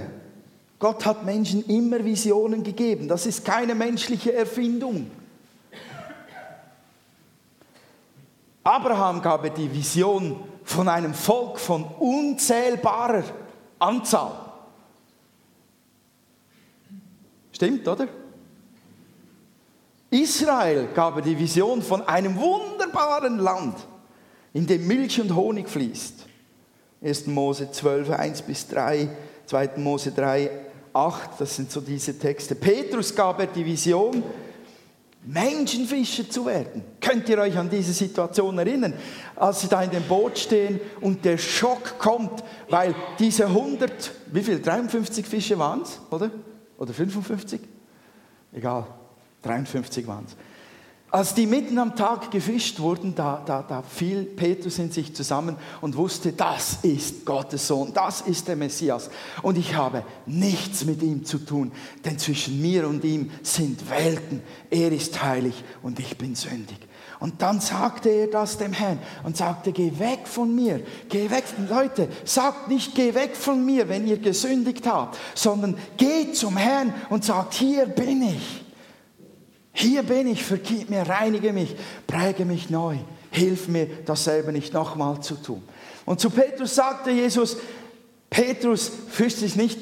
Gott 0.79 1.07
hat 1.07 1.25
Menschen 1.25 1.65
immer 1.67 2.05
Visionen 2.05 2.63
gegeben. 2.63 3.09
Das 3.09 3.25
ist 3.25 3.45
keine 3.45 3.75
menschliche 3.75 4.35
Erfindung. 4.35 5.11
Abraham 8.63 9.23
gab 9.23 9.55
die 9.55 9.73
Vision 9.73 10.39
von 10.65 10.89
einem 10.89 11.15
Volk 11.15 11.59
von 11.59 11.85
unzählbarer 11.85 13.25
Anzahl. 13.79 14.42
Stimmt, 17.63 17.87
oder? 17.87 18.09
Israel 20.11 20.89
gab 20.93 21.23
die 21.23 21.39
Vision 21.39 21.81
von 21.81 22.03
einem 22.03 22.35
wunderbaren 22.37 23.39
Land, 23.39 23.77
in 24.53 24.67
dem 24.67 24.85
Milch 24.85 25.21
und 25.21 25.33
Honig 25.33 25.69
fließt. 25.69 26.27
1. 27.01 27.29
Mose 27.29 27.71
12, 27.71 28.11
1 28.11 28.43
bis 28.43 28.67
3, 28.67 29.09
2. 29.47 29.71
Mose 29.77 30.11
3, 30.11 30.51
8, 30.93 31.31
das 31.39 31.55
sind 31.55 31.71
so 31.71 31.81
diese 31.81 32.19
Texte. 32.19 32.57
Petrus 32.57 33.15
gab 33.15 33.39
er 33.39 33.47
die 33.47 33.65
Vision, 33.65 34.25
Menschenfischer 35.25 36.29
zu 36.29 36.47
werden. 36.47 36.83
Könnt 37.01 37.29
ihr 37.29 37.39
euch 37.39 37.57
an 37.57 37.71
diese 37.71 37.93
Situation 37.93 38.59
erinnern, 38.59 38.95
als 39.37 39.61
sie 39.61 39.69
da 39.69 39.85
in 39.85 39.91
dem 39.93 40.03
Boot 40.03 40.37
stehen 40.37 40.81
und 41.01 41.25
der 41.25 41.39
Schock 41.39 41.97
kommt, 42.01 42.43
weil 42.69 42.93
diese 43.21 43.47
100, 43.47 44.11
wie 44.33 44.43
viel, 44.43 44.61
53 44.61 45.25
Fische 45.25 45.57
waren 45.61 45.83
es, 45.83 46.01
oder? 46.11 46.29
Oder 46.83 46.95
55? 46.95 47.61
Egal, 48.51 48.89
53 49.43 50.05
waren 50.09 50.25
es. 50.27 50.35
Als 51.13 51.33
die 51.33 51.47
mitten 51.47 51.79
am 51.79 51.95
Tag 51.95 52.33
gefischt 52.33 52.81
wurden, 52.81 53.15
da, 53.15 53.41
da, 53.47 53.63
da 53.63 53.83
fiel 53.83 54.25
Petrus 54.25 54.81
in 54.81 54.91
sich 54.91 55.15
zusammen 55.15 55.57
und 55.81 55.97
wusste, 55.97 56.33
das 56.33 56.79
ist 56.83 57.25
Gottes 57.25 57.69
Sohn, 57.69 57.93
das 57.95 58.23
ist 58.23 58.49
der 58.49 58.57
Messias. 58.57 59.11
Und 59.43 59.59
ich 59.59 59.77
habe 59.77 60.05
nichts 60.27 60.85
mit 60.85 61.05
ihm 61.05 61.25
zu 61.25 61.39
tun, 61.39 61.71
denn 62.05 62.19
zwischen 62.19 62.61
mir 62.61 62.89
und 62.89 63.05
ihm 63.05 63.31
sind 63.45 63.89
Welten. 63.89 64.43
Er 64.69 64.91
ist 64.91 65.23
heilig 65.23 65.63
und 65.85 66.01
ich 66.01 66.19
bin 66.19 66.35
sündig. 66.35 66.79
Und 67.23 67.41
dann 67.41 67.61
sagte 67.61 68.09
er 68.09 68.27
das 68.27 68.59
dem 68.59 68.73
Herrn 68.73 68.99
und 69.23 69.37
sagte, 69.37 69.71
geh 69.71 69.93
weg 70.01 70.27
von 70.27 70.53
mir, 70.53 70.81
geh 71.09 71.31
weg. 71.31 71.45
Leute, 71.71 72.09
sagt 72.25 72.67
nicht, 72.67 72.97
geh 72.97 73.15
weg 73.15 73.37
von 73.37 73.65
mir, 73.65 73.89
wenn 73.89 74.09
ihr 74.09 74.17
gesündigt 74.17 74.89
habt, 74.89 75.17
sondern 75.37 75.77
geh 75.97 76.33
zum 76.33 76.57
Herrn 76.57 76.93
und 77.11 77.25
sagt, 77.25 77.55
hier 77.55 77.87
bin 77.87 78.23
ich. 78.23 78.65
Hier 79.73 80.03
bin 80.03 80.27
ich, 80.27 80.43
vergib 80.43 80.91
mir, 80.91 81.09
reinige 81.09 81.53
mich, 81.53 81.77
präge 82.09 82.45
mich 82.45 82.71
neu. 82.71 82.97
Hilf 83.31 83.69
mir, 83.69 83.87
dasselbe 84.05 84.51
nicht 84.51 84.75
nochmal 84.75 85.21
zu 85.21 85.37
tun. 85.37 85.63
Und 86.05 86.19
zu 86.19 86.29
Petrus 86.29 86.75
sagte 86.75 87.13
Jesus, 87.13 87.57
Petrus, 88.31 88.91
fürchte 89.09 89.43
dich 89.43 89.55
nicht, 89.55 89.79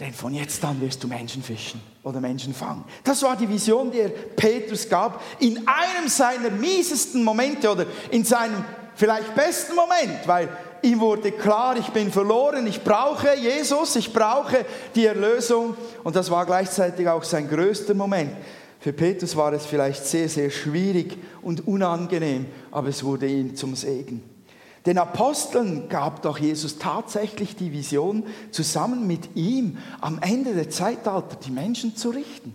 denn 0.00 0.12
von 0.12 0.34
jetzt 0.34 0.64
an 0.64 0.80
wirst 0.80 1.02
du 1.04 1.08
Menschen 1.08 1.42
fischen 1.42 1.80
oder 2.02 2.20
Menschen 2.20 2.52
fangen. 2.52 2.84
Das 3.04 3.22
war 3.22 3.36
die 3.36 3.48
Vision, 3.48 3.90
die 3.90 4.00
er 4.00 4.08
Petrus 4.08 4.88
gab, 4.88 5.22
in 5.38 5.58
einem 5.68 6.08
seiner 6.08 6.50
miesesten 6.50 7.22
Momente 7.22 7.70
oder 7.70 7.86
in 8.10 8.24
seinem 8.24 8.64
vielleicht 8.96 9.34
besten 9.34 9.74
Moment, 9.74 10.26
weil 10.26 10.48
ihm 10.82 11.00
wurde 11.00 11.32
klar, 11.32 11.76
ich 11.76 11.88
bin 11.88 12.10
verloren, 12.10 12.66
ich 12.66 12.82
brauche 12.82 13.36
Jesus, 13.36 13.96
ich 13.96 14.12
brauche 14.12 14.66
die 14.94 15.06
Erlösung. 15.06 15.76
Und 16.02 16.16
das 16.16 16.30
war 16.30 16.44
gleichzeitig 16.44 17.08
auch 17.08 17.22
sein 17.22 17.48
größter 17.48 17.94
Moment. 17.94 18.32
Für 18.80 18.92
Petrus 18.92 19.34
war 19.36 19.52
es 19.52 19.64
vielleicht 19.64 20.04
sehr, 20.04 20.28
sehr 20.28 20.50
schwierig 20.50 21.16
und 21.40 21.66
unangenehm, 21.66 22.46
aber 22.70 22.88
es 22.88 23.02
wurde 23.02 23.26
ihm 23.26 23.56
zum 23.56 23.74
Segen. 23.74 24.33
Den 24.86 24.98
Aposteln 24.98 25.88
gab 25.88 26.22
doch 26.22 26.38
Jesus 26.38 26.78
tatsächlich 26.78 27.56
die 27.56 27.72
Vision, 27.72 28.24
zusammen 28.50 29.06
mit 29.06 29.34
ihm 29.34 29.78
am 30.00 30.18
Ende 30.20 30.54
der 30.54 30.68
Zeitalter 30.68 31.36
die 31.36 31.50
Menschen 31.50 31.96
zu 31.96 32.10
richten. 32.10 32.54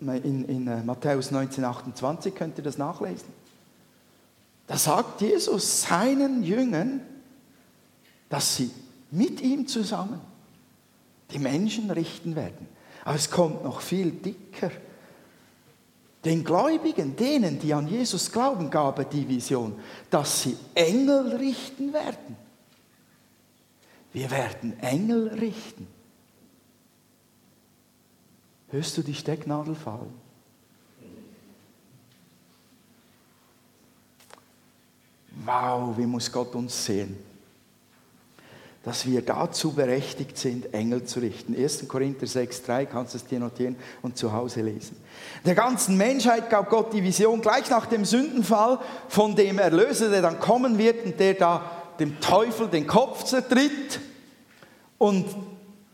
In, 0.00 0.44
in 0.46 0.66
äh, 0.66 0.82
Matthäus 0.82 1.30
19, 1.30 1.64
28 1.64 2.34
könnt 2.34 2.58
ihr 2.58 2.64
das 2.64 2.78
nachlesen. 2.78 3.28
Da 4.66 4.76
sagt 4.76 5.20
Jesus 5.20 5.82
seinen 5.82 6.42
Jüngern, 6.42 7.00
dass 8.28 8.56
sie 8.56 8.70
mit 9.10 9.40
ihm 9.40 9.66
zusammen 9.66 10.20
die 11.30 11.38
Menschen 11.38 11.90
richten 11.90 12.34
werden. 12.36 12.66
Aber 13.04 13.16
es 13.16 13.30
kommt 13.30 13.64
noch 13.64 13.80
viel 13.80 14.10
dicker. 14.10 14.70
Den 16.28 16.44
Gläubigen, 16.44 17.16
denen, 17.16 17.58
die 17.58 17.72
an 17.72 17.88
Jesus 17.88 18.30
glauben, 18.30 18.68
gab 18.68 18.98
er 18.98 19.06
die 19.06 19.26
Vision, 19.26 19.80
dass 20.10 20.42
sie 20.42 20.58
Engel 20.74 21.36
richten 21.36 21.90
werden. 21.90 22.36
Wir 24.12 24.30
werden 24.30 24.78
Engel 24.80 25.28
richten. 25.28 25.86
Hörst 28.68 28.98
du 28.98 29.02
die 29.02 29.14
Stecknadel 29.14 29.74
fallen? 29.74 30.12
Wow, 35.46 35.96
wie 35.96 36.04
muss 36.04 36.30
Gott 36.30 36.54
uns 36.54 36.84
sehen? 36.84 37.16
Dass 38.84 39.06
wir 39.06 39.22
dazu 39.22 39.72
berechtigt 39.72 40.38
sind, 40.38 40.72
Engel 40.72 41.04
zu 41.04 41.20
richten. 41.20 41.54
1. 41.56 41.88
Korinther 41.88 42.26
6,3 42.26 42.86
kannst 42.86 43.14
du 43.14 43.18
es 43.18 43.24
dir 43.24 43.40
notieren 43.40 43.76
und 44.02 44.16
zu 44.16 44.32
Hause 44.32 44.62
lesen. 44.62 44.96
Der 45.44 45.54
ganzen 45.54 45.96
Menschheit 45.96 46.48
gab 46.48 46.70
Gott 46.70 46.92
die 46.92 47.02
Vision 47.02 47.40
gleich 47.40 47.68
nach 47.70 47.86
dem 47.86 48.04
Sündenfall 48.04 48.78
von 49.08 49.34
dem 49.34 49.58
Erlöser, 49.58 50.10
der 50.10 50.22
dann 50.22 50.38
kommen 50.38 50.78
wird 50.78 51.04
und 51.04 51.20
der 51.20 51.34
da 51.34 51.70
dem 51.98 52.20
Teufel 52.20 52.68
den 52.68 52.86
Kopf 52.86 53.24
zertritt 53.24 54.00
und 54.96 55.26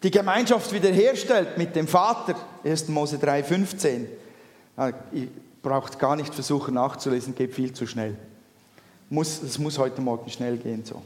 die 0.03 0.11
Gemeinschaft 0.11 0.71
wiederherstellt 0.73 1.57
mit 1.57 1.75
dem 1.75 1.89
Vater. 1.89 2.35
1. 2.63 2.89
Mose 2.89 3.17
3,15. 3.17 4.07
Ah, 4.77 4.93
ihr 5.13 5.29
braucht 5.63 5.99
gar 5.99 6.15
nicht 6.15 6.35
versuchen 6.35 6.75
nachzulesen, 6.75 7.35
geht 7.35 7.55
viel 7.55 7.73
zu 7.73 7.87
schnell. 7.87 8.17
Es 9.11 9.59
muss 9.59 9.79
heute 9.79 10.03
Morgen 10.03 10.31
schnell 10.31 10.59
gehen 10.59 10.85
so. 10.85 11.03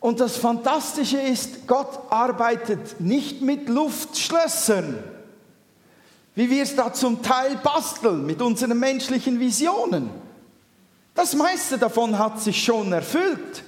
Und 0.00 0.20
das 0.20 0.36
Fantastische 0.36 1.20
ist, 1.20 1.66
Gott 1.66 1.98
arbeitet 2.10 3.00
nicht 3.00 3.42
mit 3.42 3.68
Luftschlössern, 3.68 5.02
wie 6.34 6.50
wir 6.50 6.62
es 6.62 6.76
da 6.76 6.92
zum 6.92 7.22
Teil 7.22 7.56
basteln 7.56 8.24
mit 8.24 8.40
unseren 8.40 8.78
menschlichen 8.78 9.40
Visionen. 9.40 10.10
Das 11.14 11.34
meiste 11.34 11.78
davon 11.78 12.16
hat 12.16 12.40
sich 12.40 12.62
schon 12.62 12.92
erfüllt. 12.92 13.64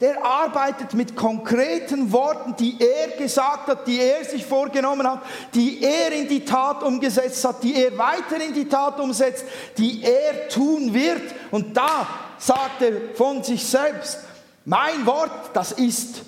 Der 0.00 0.24
arbeitet 0.24 0.94
mit 0.94 1.14
konkreten 1.14 2.10
Worten, 2.10 2.56
die 2.56 2.76
er 2.80 3.16
gesagt 3.18 3.68
hat, 3.68 3.86
die 3.86 4.00
er 4.00 4.24
sich 4.24 4.44
vorgenommen 4.44 5.06
hat, 5.06 5.20
die 5.54 5.80
er 5.80 6.10
in 6.10 6.26
die 6.26 6.44
Tat 6.44 6.82
umgesetzt 6.82 7.44
hat, 7.44 7.62
die 7.62 7.76
er 7.76 7.96
weiter 7.96 8.42
in 8.44 8.52
die 8.54 8.68
Tat 8.68 8.98
umsetzt, 8.98 9.44
die 9.78 10.02
er 10.02 10.48
tun 10.48 10.92
wird. 10.92 11.22
Und 11.52 11.76
da 11.76 12.08
sagt 12.42 12.82
er 12.82 13.14
von 13.14 13.44
sich 13.44 13.64
selbst, 13.64 14.18
mein 14.64 15.06
Wort, 15.06 15.50
das 15.54 15.72
ist 15.72 16.22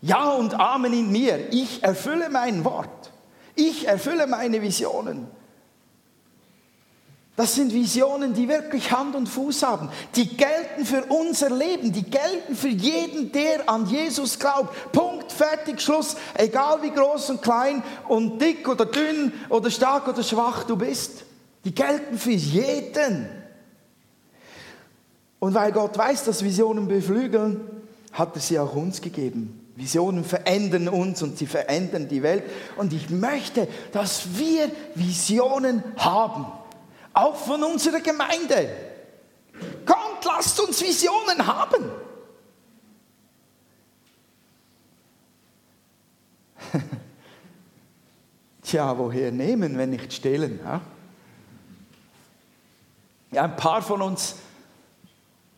Ja 0.00 0.30
und 0.30 0.58
Amen 0.58 0.92
in 0.92 1.12
mir. 1.12 1.52
Ich 1.52 1.82
erfülle 1.82 2.28
mein 2.30 2.64
Wort. 2.64 3.10
Ich 3.54 3.86
erfülle 3.86 4.26
meine 4.26 4.60
Visionen. 4.60 5.28
Das 7.34 7.54
sind 7.54 7.72
Visionen, 7.72 8.34
die 8.34 8.48
wirklich 8.48 8.92
Hand 8.92 9.16
und 9.16 9.26
Fuß 9.26 9.62
haben. 9.62 9.88
Die 10.16 10.36
gelten 10.36 10.84
für 10.84 11.04
unser 11.04 11.48
Leben. 11.50 11.92
Die 11.92 12.02
gelten 12.02 12.54
für 12.54 12.68
jeden, 12.68 13.32
der 13.32 13.68
an 13.68 13.86
Jesus 13.86 14.38
glaubt. 14.38 14.92
Punkt, 14.92 15.32
fertig, 15.32 15.80
Schluss. 15.80 16.16
Egal 16.34 16.82
wie 16.82 16.90
groß 16.90 17.30
und 17.30 17.42
klein 17.42 17.82
und 18.06 18.40
dick 18.40 18.68
oder 18.68 18.84
dünn 18.84 19.32
oder 19.48 19.70
stark 19.70 20.08
oder 20.08 20.22
schwach 20.22 20.64
du 20.64 20.76
bist. 20.76 21.24
Die 21.64 21.74
gelten 21.74 22.18
für 22.18 22.32
jeden. 22.32 23.41
Und 25.42 25.54
weil 25.54 25.72
Gott 25.72 25.98
weiß, 25.98 26.22
dass 26.22 26.44
Visionen 26.44 26.86
beflügeln, 26.86 27.62
hat 28.12 28.36
er 28.36 28.40
sie 28.40 28.60
auch 28.60 28.76
uns 28.76 29.00
gegeben. 29.00 29.72
Visionen 29.74 30.24
verändern 30.24 30.86
uns 30.86 31.20
und 31.20 31.36
sie 31.36 31.48
verändern 31.48 32.06
die 32.06 32.22
Welt. 32.22 32.44
Und 32.76 32.92
ich 32.92 33.10
möchte, 33.10 33.66
dass 33.90 34.38
wir 34.38 34.70
Visionen 34.94 35.82
haben. 35.96 36.46
Auch 37.12 37.34
von 37.34 37.64
unserer 37.64 37.98
Gemeinde. 37.98 38.68
Kommt, 39.84 40.24
lasst 40.24 40.60
uns 40.60 40.80
Visionen 40.80 41.44
haben. 41.44 41.90
Tja, 48.62 48.96
woher 48.96 49.32
nehmen, 49.32 49.76
wenn 49.76 49.90
nicht 49.90 50.12
stehlen? 50.12 50.60
Ja? 50.64 50.82
ein 53.42 53.56
paar 53.56 53.82
von 53.82 54.02
uns 54.02 54.36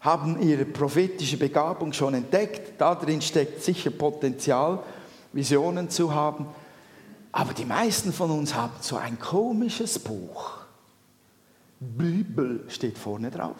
haben 0.04 0.40
ihre 0.42 0.66
prophetische 0.66 1.38
Begabung 1.38 1.92
schon 1.94 2.12
entdeckt. 2.12 2.78
Darin 2.78 3.22
steckt 3.22 3.64
sicher 3.64 3.90
Potenzial, 3.90 4.82
Visionen 5.32 5.88
zu 5.88 6.14
haben. 6.14 6.46
Aber 7.32 7.54
die 7.54 7.64
meisten 7.64 8.12
von 8.12 8.30
uns 8.30 8.54
haben 8.54 8.74
so 8.82 8.96
ein 8.96 9.18
komisches 9.18 9.98
Buch. 9.98 10.58
Bibel 11.80 12.64
steht 12.68 12.98
vorne 12.98 13.30
drauf. 13.30 13.56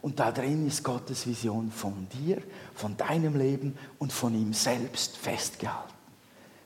Und 0.00 0.18
da 0.20 0.32
drin 0.32 0.66
ist 0.66 0.82
Gottes 0.82 1.26
Vision 1.26 1.70
von 1.70 2.08
dir, 2.14 2.38
von 2.74 2.96
deinem 2.96 3.36
Leben 3.36 3.76
und 3.98 4.12
von 4.12 4.34
ihm 4.34 4.54
selbst 4.54 5.18
festgehalten. 5.18 5.92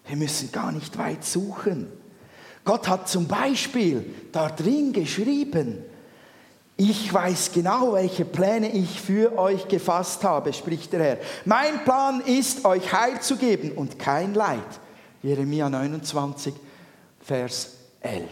Wir 0.07 0.17
müssen 0.17 0.53
gar 0.53 0.71
nicht 0.71 0.97
weit 0.97 1.25
suchen. 1.25 1.89
Gott 2.65 2.89
hat 2.89 3.09
zum 3.09 3.27
Beispiel 3.27 4.15
da 4.31 4.49
drin 4.49 4.93
geschrieben, 4.93 5.79
ich 6.81 7.13
weiß 7.13 7.53
genau, 7.53 7.93
welche 7.93 8.25
Pläne 8.25 8.73
ich 8.73 9.03
für 9.03 9.37
euch 9.37 9.69
gefasst 9.69 10.25
habe, 10.25 10.51
spricht 10.55 10.95
der 10.95 11.01
Herr. 11.03 11.19
Mein 11.45 11.85
Plan 11.85 12.23
ist, 12.23 12.65
euch 12.65 12.91
Heil 12.91 13.21
zu 13.21 13.37
geben 13.37 13.73
und 13.73 13.99
kein 13.99 14.33
Leid. 14.33 14.59
Jeremia 15.23 15.69
29, 15.69 16.55
Vers 17.21 17.73
11. 18.01 18.25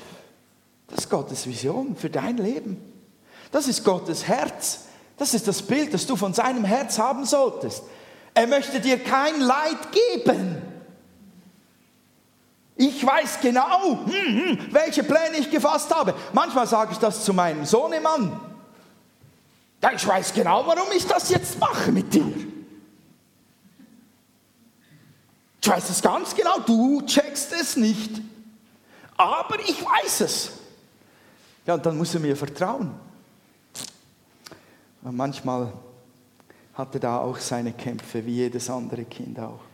Das 0.87 1.01
ist 1.01 1.11
Gottes 1.11 1.47
Vision 1.47 1.95
für 1.95 2.09
dein 2.09 2.39
Leben. 2.39 2.81
Das 3.53 3.69
ist 3.69 3.85
Gottes 3.85 4.27
Herz. 4.27 4.85
Das 5.19 5.35
ist 5.35 5.47
das 5.47 5.61
Bild, 5.61 5.93
das 5.93 6.07
du 6.07 6.17
von 6.17 6.33
seinem 6.33 6.65
Herz 6.65 6.99
haben 6.99 7.27
solltest. 7.27 7.83
Er 8.33 8.47
möchte 8.47 8.81
dir 8.81 8.99
kein 8.99 9.43
Leid 9.43 9.93
geben. 9.93 10.63
Ich 12.81 13.05
weiß 13.05 13.41
genau, 13.41 14.07
hm, 14.07 14.13
hm, 14.13 14.59
welche 14.71 15.03
Pläne 15.03 15.39
ich 15.39 15.51
gefasst 15.51 15.93
habe. 15.93 16.15
Manchmal 16.33 16.65
sage 16.65 16.93
ich 16.93 16.99
das 16.99 17.25
zu 17.25 17.35
meinem 17.35 17.65
Sohnemann. 17.65 18.39
Ich 19.97 20.07
weiß 20.07 20.33
genau, 20.33 20.65
warum 20.65 20.87
ich 20.97 21.05
das 21.05 21.29
jetzt 21.29 21.59
mache 21.59 21.91
mit 21.91 22.15
dir. 22.15 22.33
Ich 25.61 25.69
weiß 25.69 25.91
es 25.91 26.01
ganz 26.01 26.37
genau, 26.37 26.61
du 26.61 27.03
checkst 27.05 27.53
es 27.53 27.77
nicht. 27.77 28.23
Aber 29.17 29.59
ich 29.59 29.85
weiß 29.85 30.21
es. 30.21 30.53
Ja, 31.67 31.75
und 31.75 31.85
dann 31.85 31.99
muss 31.99 32.15
er 32.15 32.21
mir 32.21 32.37
vertrauen. 32.37 32.95
Und 35.03 35.17
manchmal 35.17 35.73
hat 36.75 36.95
er 36.95 37.01
da 37.01 37.19
auch 37.19 37.39
seine 37.39 37.73
Kämpfe, 37.73 38.25
wie 38.25 38.37
jedes 38.37 38.71
andere 38.71 39.05
Kind 39.05 39.41
auch. 39.41 39.68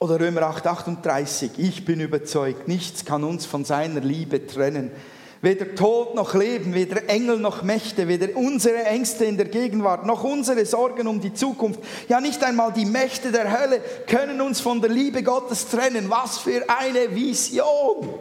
Oder 0.00 0.20
Römer 0.20 0.42
8, 0.42 0.66
38, 0.66 1.50
ich 1.58 1.84
bin 1.84 1.98
überzeugt, 2.00 2.68
nichts 2.68 3.04
kann 3.04 3.24
uns 3.24 3.46
von 3.46 3.64
seiner 3.64 4.00
Liebe 4.00 4.46
trennen. 4.46 4.92
Weder 5.40 5.74
Tod 5.74 6.14
noch 6.14 6.34
Leben, 6.34 6.74
weder 6.74 7.08
Engel 7.08 7.38
noch 7.38 7.62
Mächte, 7.62 8.06
weder 8.08 8.36
unsere 8.36 8.84
Ängste 8.84 9.24
in 9.24 9.36
der 9.36 9.46
Gegenwart, 9.46 10.06
noch 10.06 10.22
unsere 10.24 10.66
Sorgen 10.66 11.06
um 11.08 11.20
die 11.20 11.34
Zukunft, 11.34 11.80
ja 12.08 12.20
nicht 12.20 12.42
einmal 12.44 12.72
die 12.72 12.84
Mächte 12.84 13.32
der 13.32 13.56
Hölle 13.56 13.80
können 14.08 14.40
uns 14.40 14.60
von 14.60 14.80
der 14.80 14.90
Liebe 14.90 15.22
Gottes 15.22 15.68
trennen. 15.68 16.10
Was 16.10 16.38
für 16.38 16.64
eine 16.68 17.14
Vision! 17.14 18.14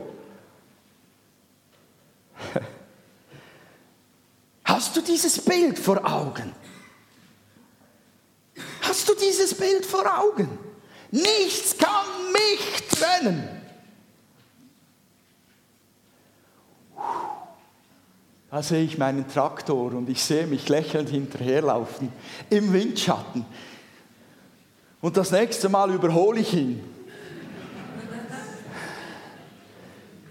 Hast 4.63 4.95
du 4.95 5.01
dieses 5.01 5.39
Bild 5.41 5.79
vor 5.79 6.03
Augen? 6.03 6.53
Hast 8.81 9.09
du 9.09 9.13
dieses 9.15 9.55
Bild 9.55 9.85
vor 9.85 10.05
Augen? 10.19 10.66
Nichts 11.11 11.77
kann 11.77 12.31
mich 12.33 12.87
trennen. 12.89 13.49
Da 18.49 18.63
sehe 18.63 18.83
ich 18.83 18.97
meinen 18.97 19.27
Traktor 19.27 19.93
und 19.93 20.09
ich 20.09 20.23
sehe 20.23 20.47
mich 20.47 20.69
lächelnd 20.69 21.09
hinterherlaufen 21.09 22.11
im 22.49 22.73
Windschatten. 22.73 23.45
Und 25.01 25.17
das 25.17 25.31
nächste 25.31 25.69
Mal 25.69 25.93
überhole 25.93 26.39
ich 26.39 26.53
ihn. 26.53 26.83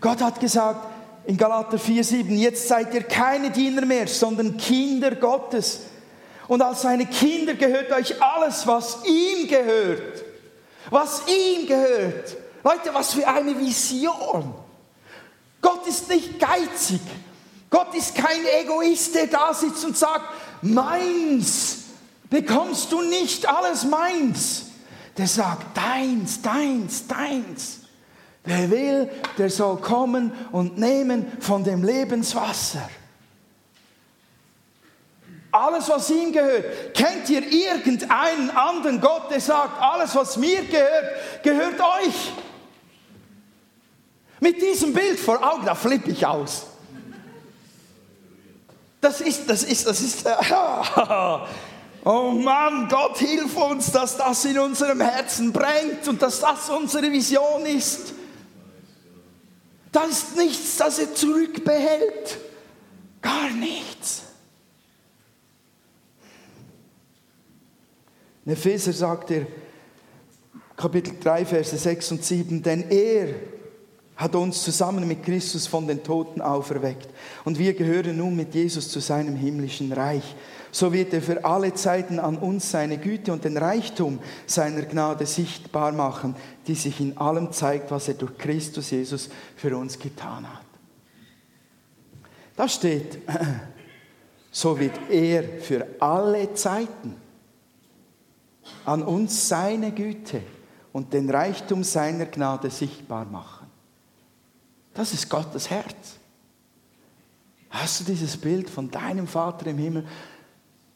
Gott 0.01 0.21
hat 0.21 0.41
gesagt 0.41 0.89
in 1.27 1.37
Galater 1.37 1.77
4,7, 1.77 2.35
jetzt 2.37 2.69
seid 2.69 2.95
ihr 2.95 3.03
keine 3.03 3.51
Diener 3.51 3.85
mehr, 3.85 4.07
sondern 4.07 4.57
Kinder 4.57 5.15
Gottes. 5.15 5.81
Und 6.49 6.63
als 6.63 6.83
seine 6.83 7.07
Kinder 7.07 7.55
gehört 7.55 7.91
euch 7.93 8.23
alles, 8.23 8.67
was 8.67 8.99
ihm 9.05 9.49
gehört 9.49 10.26
was 10.91 11.23
ihm 11.27 11.67
gehört. 11.67 12.37
Leute, 12.63 12.93
was 12.93 13.15
für 13.15 13.27
eine 13.27 13.59
Vision. 13.59 14.55
Gott 15.61 15.87
ist 15.87 16.09
nicht 16.09 16.39
geizig. 16.39 17.01
Gott 17.71 17.95
ist 17.95 18.15
kein 18.15 18.45
Egoist, 18.61 19.15
der 19.15 19.27
da 19.27 19.53
sitzt 19.53 19.85
und 19.85 19.97
sagt, 19.97 20.25
meins 20.63 21.85
bekommst 22.31 22.91
du 22.93 23.03
nicht, 23.03 23.49
alles 23.49 23.85
meins. 23.85 24.67
Der 25.17 25.27
sagt, 25.27 25.77
deins, 25.77 26.43
deins, 26.43 27.07
deins. 27.07 27.81
Wer 28.45 28.71
will, 28.71 29.11
der 29.39 29.51
soll 29.51 29.79
kommen 29.79 30.33
und 30.53 30.79
nehmen 30.79 31.33
von 31.41 31.65
dem 31.65 31.83
Lebenswasser. 31.83 32.89
Alles, 35.57 35.89
was 35.89 36.11
ihm 36.11 36.33
gehört. 36.33 36.95
Kennt 36.95 37.31
ihr 37.31 37.43
irgendeinen 37.51 38.51
anderen 38.51 39.01
Gott, 39.01 39.31
der 39.31 39.41
sagt, 39.41 39.81
alles, 39.81 40.15
was 40.15 40.37
mir 40.37 40.63
gehört, 40.65 41.43
gehört 41.43 41.81
euch? 41.81 42.33
Mit 44.39 44.61
diesem 44.61 44.93
Bild 44.93 45.19
vor 45.19 45.43
Augen, 45.43 45.65
da 45.65 45.75
flippe 45.75 46.11
ich 46.11 46.27
aus. 46.27 46.67
Das 49.01 49.23
ist, 49.23 49.49
das 49.49 49.63
ist, 49.63 49.87
das 49.87 50.01
ist, 50.01 50.27
oh 52.05 52.31
Mann, 52.33 52.89
Gott 52.91 53.17
hilf 53.19 53.57
uns, 53.57 53.91
dass 53.93 54.17
das 54.19 54.45
in 54.45 54.59
unserem 54.59 55.01
Herzen 55.01 55.53
brennt 55.53 56.07
und 56.07 56.21
dass 56.21 56.41
das 56.41 56.69
unsere 56.69 57.11
Vision 57.11 57.65
ist. 57.65 58.13
Da 59.91 60.03
ist 60.03 60.37
nichts, 60.37 60.77
das 60.77 60.99
er 60.99 61.15
zurückbehält. 61.15 62.39
Gar 63.23 63.51
nichts. 63.51 64.26
In 68.47 68.53
Epheser 68.53 68.93
sagt 68.93 69.33
er, 69.33 69.45
Kapitel 70.77 71.15
3, 71.21 71.45
Verse 71.45 71.77
6 71.77 72.13
und 72.13 72.25
7, 72.25 72.63
denn 72.63 72.89
er 72.91 73.35
hat 74.15 74.37
uns 74.37 74.63
zusammen 74.63 75.07
mit 75.09 75.25
Christus 75.25 75.67
von 75.67 75.87
den 75.87 76.03
Toten 76.05 76.41
auferweckt. 76.41 77.09
Und 77.45 77.59
wir 77.59 77.75
gehören 77.75 78.17
nun 78.17 78.37
mit 78.37 78.55
Jesus 78.55 78.89
zu 78.89 79.01
seinem 79.01 79.35
himmlischen 79.35 79.93
Reich. 79.93 80.37
So 80.71 80.93
wird 80.93 81.13
er 81.13 81.23
für 81.23 81.45
alle 81.45 81.75
Zeiten 81.75 82.21
an 82.21 82.39
uns 82.39 82.71
seine 82.71 82.99
Güte 82.99 83.33
und 83.33 83.45
den 83.45 83.57
Reichtum 83.57 84.21
seiner 84.47 84.83
Gnade 84.83 85.27
sichtbar 85.27 85.91
machen, 85.93 86.37
die 86.69 86.77
sich 86.77 87.01
in 87.01 87.19
allem 87.19 87.51
zeigt, 87.53 87.91
was 87.91 88.09
er 88.09 88.15
durch 88.15 88.39
Christus 88.39 88.91
Jesus 88.91 89.29
für 89.57 89.77
uns 89.77 89.99
getan 89.99 90.47
hat. 90.51 90.65
Da 92.55 92.69
steht, 92.69 93.19
so 94.53 94.79
wird 94.79 94.99
er 95.11 95.43
für 95.61 95.87
alle 95.99 96.55
Zeiten 96.55 97.26
an 98.85 99.03
uns 99.03 99.49
seine 99.49 99.93
Güte 99.93 100.43
und 100.93 101.13
den 101.13 101.29
Reichtum 101.31 101.85
seiner 101.85 102.27
Gnade 102.27 102.71
sichtbar 102.71 103.25
machen. 103.25 103.67
Das 104.95 105.13
ist 105.13 105.29
Gottes 105.29 105.69
Herz. 105.69 106.17
Hast 107.71 108.01
du 108.01 108.05
dieses 108.05 108.37
Bild 108.37 108.71
von 108.71 108.91
deinem 108.91 109.27
Vater 109.27 109.67
im 109.67 109.79
Himmel? 109.79 110.07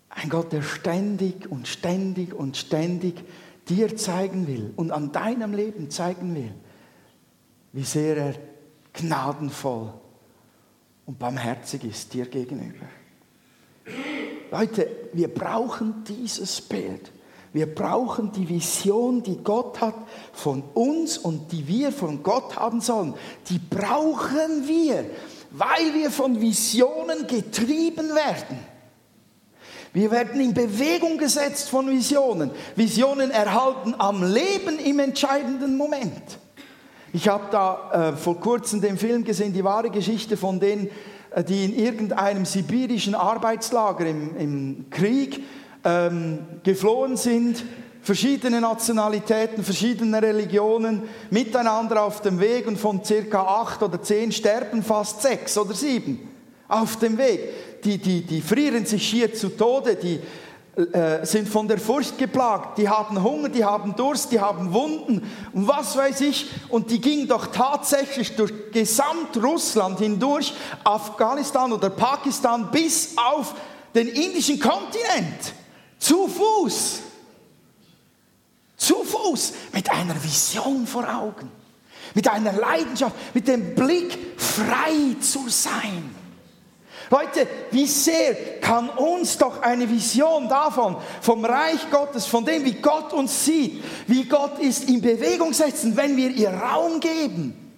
Ein 0.09 0.29
Gott, 0.29 0.53
der 0.53 0.63
ständig 0.63 1.51
und 1.51 1.69
ständig 1.69 2.33
und 2.33 2.57
ständig 2.57 3.23
dir 3.69 3.97
zeigen 3.97 4.47
will 4.47 4.73
und 4.77 4.91
an 4.91 5.13
deinem 5.13 5.53
Leben 5.53 5.91
zeigen 5.91 6.35
will, 6.35 6.55
wie 7.73 7.85
sehr 7.85 8.17
er 8.17 8.35
gnadenvoll 8.93 9.93
und 11.07 11.19
barmherzig 11.19 11.85
ist 11.85 12.15
dir 12.15 12.27
gegenüber. 12.27 12.87
Leute, 14.51 14.89
wir 15.13 15.29
brauchen 15.29 16.05
dieses 16.05 16.61
Bild. 16.61 17.13
Wir 17.53 17.75
brauchen 17.75 18.31
die 18.33 18.49
Vision, 18.49 19.23
die 19.23 19.39
Gott 19.43 19.81
hat 19.81 19.95
von 20.33 20.63
uns 20.75 21.19
und 21.19 21.51
die 21.51 21.67
wir 21.67 21.91
von 21.91 22.23
Gott 22.23 22.57
haben 22.57 22.81
sollen. 22.81 23.15
Die 23.49 23.59
brauchen 23.59 24.69
wir, 24.69 25.05
weil 25.51 25.95
wir 25.95 26.11
von 26.11 26.41
Visionen 26.41 27.27
getrieben 27.27 28.15
werden. 28.15 28.59
Wir 29.93 30.13
werden 30.13 30.41
in 30.41 30.55
Bewegung 30.55 31.19
gesetzt 31.19 31.69
von 31.69 31.91
Visionen. 31.91 32.53
Visionen 32.77 33.33
erhalten 33.33 33.97
am 33.99 34.23
Leben 34.23 34.79
im 34.79 35.01
entscheidenden 35.01 35.77
Moment. 35.77 36.39
Ich 37.13 37.29
habe 37.29 37.47
da 37.51 38.13
äh, 38.13 38.17
vor 38.17 38.39
kurzem 38.39 38.81
den 38.81 38.97
Film 38.97 39.25
gesehen, 39.25 39.53
die 39.53 39.65
wahre 39.65 39.91
Geschichte 39.91 40.37
von 40.37 40.61
denen, 40.61 40.89
äh, 41.33 41.43
die 41.43 41.65
in 41.65 41.77
irgendeinem 41.77 42.45
sibirischen 42.45 43.17
Arbeitslager 43.17 44.07
im, 44.07 44.37
im 44.37 44.91
Krieg 44.91 45.43
ähm, 45.85 46.39
geflohen 46.63 47.17
sind, 47.17 47.65
verschiedene 48.03 48.61
Nationalitäten, 48.61 49.63
verschiedene 49.63 50.21
Religionen 50.23 51.03
miteinander 51.31 52.03
auf 52.03 52.23
dem 52.23 52.41
Weg 52.41 52.67
und 52.67 52.79
von 52.79 53.05
circa 53.05 53.43
acht 53.43 53.83
oder 53.83 54.03
zehn 54.03 54.33
sterben 54.33 54.83
fast 54.83 55.23
sechs 55.23 55.57
oder 55.59 55.75
sieben 55.75 56.29
auf 56.69 56.97
dem 56.97 57.19
Weg. 57.19 57.83
Die, 57.85 57.99
die, 57.99 58.23
die 58.23 58.41
frieren 58.41 58.87
sich 58.87 59.07
schier 59.07 59.35
zu 59.35 59.51
Tode, 59.51 59.97
die 59.97 60.21
äh, 60.77 61.27
sind 61.27 61.49
von 61.49 61.67
der 61.67 61.79
Furcht 61.79 62.17
geplagt, 62.17 62.79
die 62.79 62.89
haben 62.89 63.23
Hunger, 63.23 63.49
die 63.49 63.65
haben 63.65 63.95
Durst, 63.97 64.31
die 64.33 64.41
haben 64.41 64.73
Wunden 64.73 65.23
und 65.53 65.67
was 65.67 65.97
weiß 65.97 66.21
ich. 66.23 66.47
Und 66.69 66.91
die 66.91 67.01
gingen 67.01 67.27
doch 67.27 67.49
tatsächlich 67.49 68.37
durch 68.37 68.53
gesamt 68.73 69.37
Russland 69.43 69.99
hindurch, 69.99 70.55
Afghanistan 70.85 71.73
oder 71.73 71.91
Pakistan 71.91 72.71
bis 72.71 73.15
auf 73.17 73.55
den 73.95 74.09
indischen 74.09 74.61
Kontinent 74.61 75.55
zu 76.01 76.27
Fuß. 76.27 77.03
Zu 78.77 79.05
Fuß 79.05 79.53
mit 79.73 79.89
einer 79.91 80.21
Vision 80.25 80.87
vor 80.87 81.07
Augen, 81.15 81.51
mit 82.15 82.27
einer 82.27 82.53
Leidenschaft, 82.53 83.15
mit 83.35 83.47
dem 83.47 83.75
Blick 83.75 84.19
frei 84.39 85.15
zu 85.21 85.49
sein. 85.49 86.17
Leute, 87.11 87.47
wie 87.73 87.87
sehr 87.87 88.61
kann 88.61 88.89
uns 88.89 89.37
doch 89.37 89.63
eine 89.63 89.89
Vision 89.91 90.49
davon, 90.49 90.97
vom 91.21 91.45
Reich 91.45 91.91
Gottes, 91.91 92.25
von 92.25 92.45
dem, 92.45 92.65
wie 92.65 92.75
Gott 92.81 93.13
uns 93.13 93.45
sieht, 93.45 93.83
wie 94.07 94.25
Gott 94.25 94.59
ist, 94.61 94.89
in 94.89 95.03
Bewegung 95.03 95.53
setzen, 95.53 95.97
wenn 95.97 96.17
wir 96.17 96.31
ihr 96.31 96.51
Raum 96.51 97.01
geben. 97.01 97.75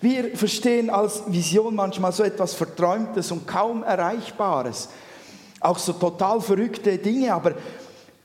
Wir 0.00 0.36
verstehen 0.36 0.88
als 0.88 1.24
Vision 1.26 1.74
manchmal 1.74 2.12
so 2.12 2.22
etwas 2.22 2.54
Verträumtes 2.54 3.30
und 3.32 3.46
kaum 3.46 3.82
Erreichbares. 3.82 4.88
Auch 5.60 5.78
so 5.78 5.92
total 5.92 6.40
verrückte 6.40 6.96
Dinge, 6.98 7.32
aber 7.34 7.54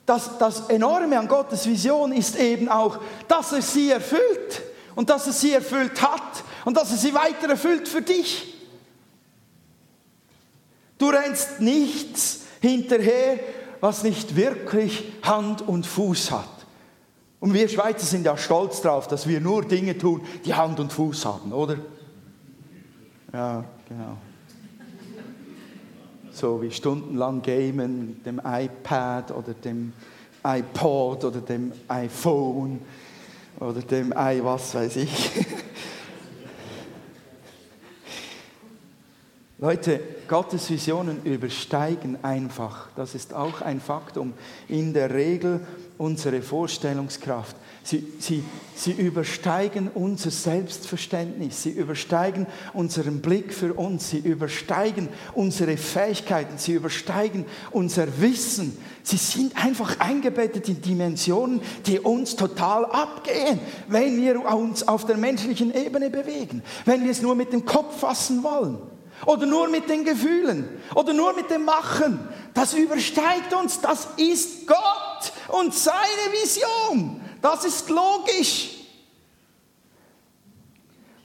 das, 0.06 0.38
das 0.38 0.70
Enorme 0.70 1.20
an 1.20 1.28
Gottes 1.28 1.68
Vision 1.68 2.12
ist 2.12 2.36
eben 2.38 2.70
auch, 2.70 3.00
dass 3.28 3.52
er 3.52 3.62
sie 3.62 3.92
erfüllt 3.92 4.62
und 4.96 5.10
dass 5.10 5.28
er 5.28 5.34
sie 5.34 5.54
erfüllt 5.54 6.02
hat 6.02 6.44
und 6.64 6.78
dass 6.78 6.92
er 6.92 6.98
sie 6.98 7.14
weiter 7.14 7.50
erfüllt 7.50 7.88
für 7.88 8.02
dich. 8.02 8.54
Du 10.98 11.10
rennst 11.10 11.60
nichts 11.60 12.42
hinterher, 12.62 13.40
was 13.82 14.04
nicht 14.04 14.36
wirklich 14.36 15.12
Hand 15.24 15.62
und 15.62 15.86
Fuß 15.86 16.32
hat. 16.32 16.50
Und 17.40 17.54
wir 17.54 17.68
Schweizer 17.68 18.06
sind 18.06 18.26
ja 18.26 18.38
stolz 18.38 18.82
darauf, 18.82 19.08
dass 19.08 19.28
wir 19.28 19.42
nur 19.42 19.64
Dinge 19.64 19.98
tun, 19.98 20.26
die 20.46 20.54
Hand 20.54 20.80
und 20.80 20.94
Fuß 20.94 21.26
haben, 21.26 21.52
oder? 21.52 21.78
Ja, 23.34 23.66
genau. 23.88 24.18
So 26.36 26.62
wie 26.62 26.70
stundenlang 26.70 27.42
gamen 27.42 28.22
dem 28.26 28.42
iPad 28.44 29.32
oder 29.32 29.54
dem 29.54 29.94
iPod 30.44 31.24
oder 31.24 31.40
dem 31.40 31.72
iPhone 31.88 32.82
oder 33.58 33.82
dem 33.82 34.12
i 34.12 34.44
was 34.44 34.76
weiß 34.76 34.98
ich. 34.98 35.32
Leute, 39.60 40.02
Gottes 40.28 40.70
Visionen 40.70 41.24
übersteigen 41.24 42.22
einfach, 42.22 42.90
das 42.98 43.16
ist 43.16 43.34
auch 43.34 43.62
ein 43.62 43.80
Faktum, 43.80 44.34
in 44.68 44.92
der 44.94 45.14
Regel 45.14 45.66
unsere 45.98 46.42
Vorstellungskraft. 46.42 47.56
Sie, 47.86 48.04
sie, 48.18 48.44
sie 48.76 48.94
übersteigen 48.94 49.92
unser 49.94 50.32
Selbstverständnis, 50.32 51.62
sie 51.62 51.70
übersteigen 51.70 52.48
unseren 52.74 53.22
Blick 53.22 53.54
für 53.54 53.76
uns, 53.76 54.10
sie 54.10 54.18
übersteigen 54.18 55.08
unsere 55.36 55.78
Fähigkeiten, 55.78 56.58
sie 56.58 56.74
übersteigen 56.74 57.46
unser 57.70 58.20
Wissen. 58.20 58.76
Sie 59.04 59.18
sind 59.18 59.56
einfach 59.64 60.00
eingebettet 60.00 60.68
in 60.68 60.82
Dimensionen, 60.82 61.62
die 61.86 62.00
uns 62.00 62.36
total 62.36 62.86
abgehen, 62.86 63.60
wenn 63.88 64.20
wir 64.20 64.44
uns 64.52 64.88
auf 64.88 65.06
der 65.06 65.18
menschlichen 65.18 65.72
Ebene 65.72 66.10
bewegen, 66.10 66.64
wenn 66.86 67.04
wir 67.04 67.12
es 67.12 67.22
nur 67.22 67.36
mit 67.36 67.54
dem 67.54 67.66
Kopf 67.66 68.00
fassen 68.00 68.42
wollen. 68.42 68.80
Oder 69.28 69.46
nur 69.46 69.70
mit 69.70 69.88
den 69.90 70.04
Gefühlen. 70.04 70.68
Oder 70.96 71.14
nur 71.14 71.34
mit 71.36 71.50
dem 71.50 71.64
Machen. 71.64 72.20
Das 72.54 72.74
übersteigt 72.74 73.54
uns. 73.54 73.80
Das 73.80 74.08
ist 74.18 74.68
Gott 74.68 75.32
und 75.48 75.74
seine 75.74 75.96
Vision. 76.44 77.22
Das 77.46 77.64
ist 77.64 77.90
logisch. 77.90 78.72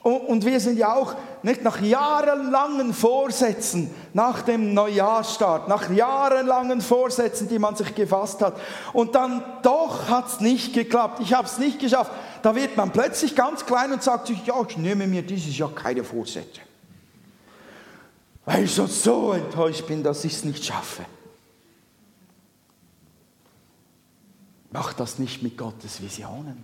Und 0.03 0.45
wir 0.45 0.59
sind 0.59 0.77
ja 0.77 0.93
auch 0.93 1.15
nicht 1.41 1.63
nach 1.63 1.81
jahrelangen 1.81 2.93
Vorsätzen, 2.93 3.89
nach 4.13 4.43
dem 4.43 4.75
Neujahrsstart, 4.75 5.67
nach 5.67 5.89
jahrelangen 5.89 6.81
Vorsätzen, 6.81 7.49
die 7.49 7.57
man 7.57 7.75
sich 7.75 7.95
gefasst 7.95 8.41
hat. 8.41 8.55
Und 8.93 9.15
dann 9.15 9.43
doch 9.63 10.09
hat 10.09 10.27
es 10.27 10.39
nicht 10.41 10.73
geklappt. 10.73 11.21
Ich 11.21 11.33
habe 11.33 11.47
es 11.47 11.57
nicht 11.57 11.79
geschafft. 11.79 12.11
Da 12.43 12.55
wird 12.55 12.77
man 12.77 12.91
plötzlich 12.91 13.35
ganz 13.35 13.65
klein 13.65 13.91
und 13.91 14.03
sagt 14.03 14.27
sich, 14.27 14.45
ja, 14.45 14.53
ich 14.67 14.77
nehme 14.77 15.07
mir 15.07 15.23
dieses 15.23 15.57
Jahr 15.57 15.73
keine 15.73 16.03
Vorsätze 16.03 16.61
weil 18.43 18.63
ich 18.63 18.73
schon 18.73 18.87
so 18.87 19.33
enttäuscht 19.33 19.85
bin, 19.87 20.03
dass 20.03 20.25
ich 20.25 20.33
es 20.33 20.43
nicht 20.43 20.65
schaffe. 20.65 21.05
Macht 24.81 24.99
das 24.99 25.19
nicht 25.19 25.43
mit 25.43 25.59
Gottes 25.59 26.01
Visionen. 26.01 26.57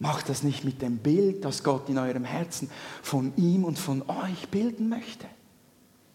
Macht 0.00 0.28
das 0.28 0.42
nicht 0.42 0.64
mit 0.64 0.82
dem 0.82 0.96
Bild, 0.96 1.44
das 1.44 1.62
Gott 1.62 1.88
in 1.88 1.98
eurem 1.98 2.24
Herzen 2.24 2.68
von 3.00 3.32
ihm 3.36 3.62
und 3.62 3.78
von 3.78 4.02
euch 4.08 4.48
bilden 4.48 4.88
möchte. 4.88 5.28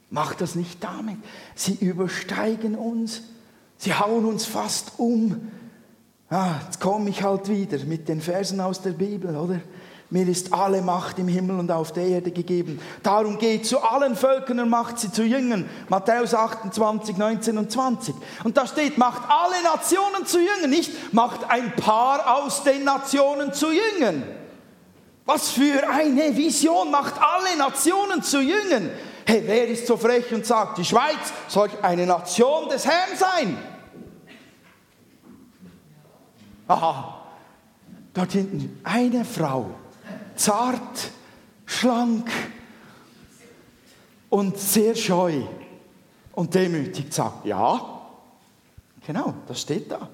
Macht 0.10 0.42
das 0.42 0.56
nicht 0.56 0.84
damit. 0.84 1.16
Sie 1.56 1.76
übersteigen 1.76 2.76
uns. 2.76 3.22
Sie 3.78 3.94
hauen 3.94 4.26
uns 4.26 4.44
fast 4.44 5.00
um. 5.00 5.50
Ah, 6.30 6.56
jetzt 6.66 6.82
komme 6.82 7.10
ich 7.10 7.24
halt 7.24 7.48
wieder 7.48 7.78
mit 7.86 8.10
den 8.10 8.20
Versen 8.20 8.60
aus 8.60 8.82
der 8.82 8.92
Bibel, 8.92 9.38
oder? 9.38 9.62
Mir 10.14 10.28
ist 10.28 10.54
alle 10.54 10.84
Macht 10.84 11.18
im 11.18 11.28
Himmel 11.28 11.58
und 11.58 11.72
auf 11.72 11.92
der 11.92 12.06
Erde 12.06 12.30
gegeben. 12.30 12.80
Darum 13.02 13.40
geht 13.40 13.66
zu 13.66 13.80
allen 13.80 14.16
Völkern 14.16 14.60
und 14.60 14.70
macht 14.70 15.00
sie 15.00 15.12
zu 15.12 15.24
Jüngern. 15.24 15.68
Matthäus 15.90 16.36
28, 16.36 17.18
19 17.18 17.58
und 17.58 17.72
20. 17.72 18.14
Und 18.44 18.56
da 18.56 18.68
steht, 18.68 19.00
macht 19.00 19.24
alle 19.28 19.64
Nationen 19.64 20.24
zu 20.28 20.38
Jüngern, 20.38 20.70
nicht 20.70 21.12
macht 21.16 21.50
ein 21.50 21.76
paar 21.78 22.44
aus 22.44 22.62
den 22.62 22.84
Nationen 22.84 23.54
zu 23.54 23.72
Jüngern. 23.72 24.22
Was 25.26 25.50
für 25.50 25.90
eine 25.90 26.38
Vision, 26.38 26.92
macht 26.92 27.16
alle 27.20 27.58
Nationen 27.58 28.22
zu 28.22 28.40
Jüngern. 28.40 28.92
Hey, 29.26 29.42
wer 29.48 29.68
ist 29.68 29.88
so 29.88 29.98
frech 29.98 30.32
und 30.32 30.46
sagt, 30.46 30.78
die 30.78 30.86
Schweiz 30.86 31.34
soll 31.48 31.72
eine 31.82 32.06
Nation 32.06 32.70
des 32.70 32.86
Herrn 32.86 33.18
sein? 33.18 33.58
Aha, 36.68 37.20
dort 38.14 38.32
hinten 38.32 38.80
eine 38.84 39.26
Frau 39.26 39.72
zart, 40.36 41.12
schlank 41.66 42.30
und 44.30 44.58
sehr 44.58 44.96
scheu 44.96 45.42
und 46.34 46.54
demütig 46.54 47.14
sagt, 47.14 47.46
ja, 47.46 48.02
genau, 49.06 49.34
das 49.48 49.62
steht 49.62 49.92
da. 49.92 50.10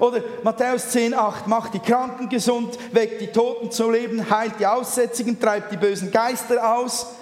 Oder 0.00 0.22
Matthäus 0.42 0.90
10, 0.90 1.14
8, 1.14 1.46
macht 1.46 1.74
die 1.74 1.78
Kranken 1.78 2.28
gesund, 2.28 2.78
weckt 2.92 3.20
die 3.20 3.28
Toten 3.28 3.70
zu 3.70 3.90
Leben, 3.90 4.28
heilt 4.28 4.58
die 4.58 4.66
Aussätzigen, 4.66 5.38
treibt 5.38 5.70
die 5.72 5.76
bösen 5.76 6.10
Geister 6.10 6.74
aus. 6.74 7.14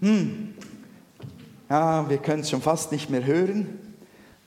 Hm. 0.00 0.54
Ja, 1.70 2.08
wir 2.08 2.18
können 2.18 2.40
es 2.40 2.50
schon 2.50 2.62
fast 2.62 2.92
nicht 2.92 3.08
mehr 3.08 3.24
hören. 3.24 3.87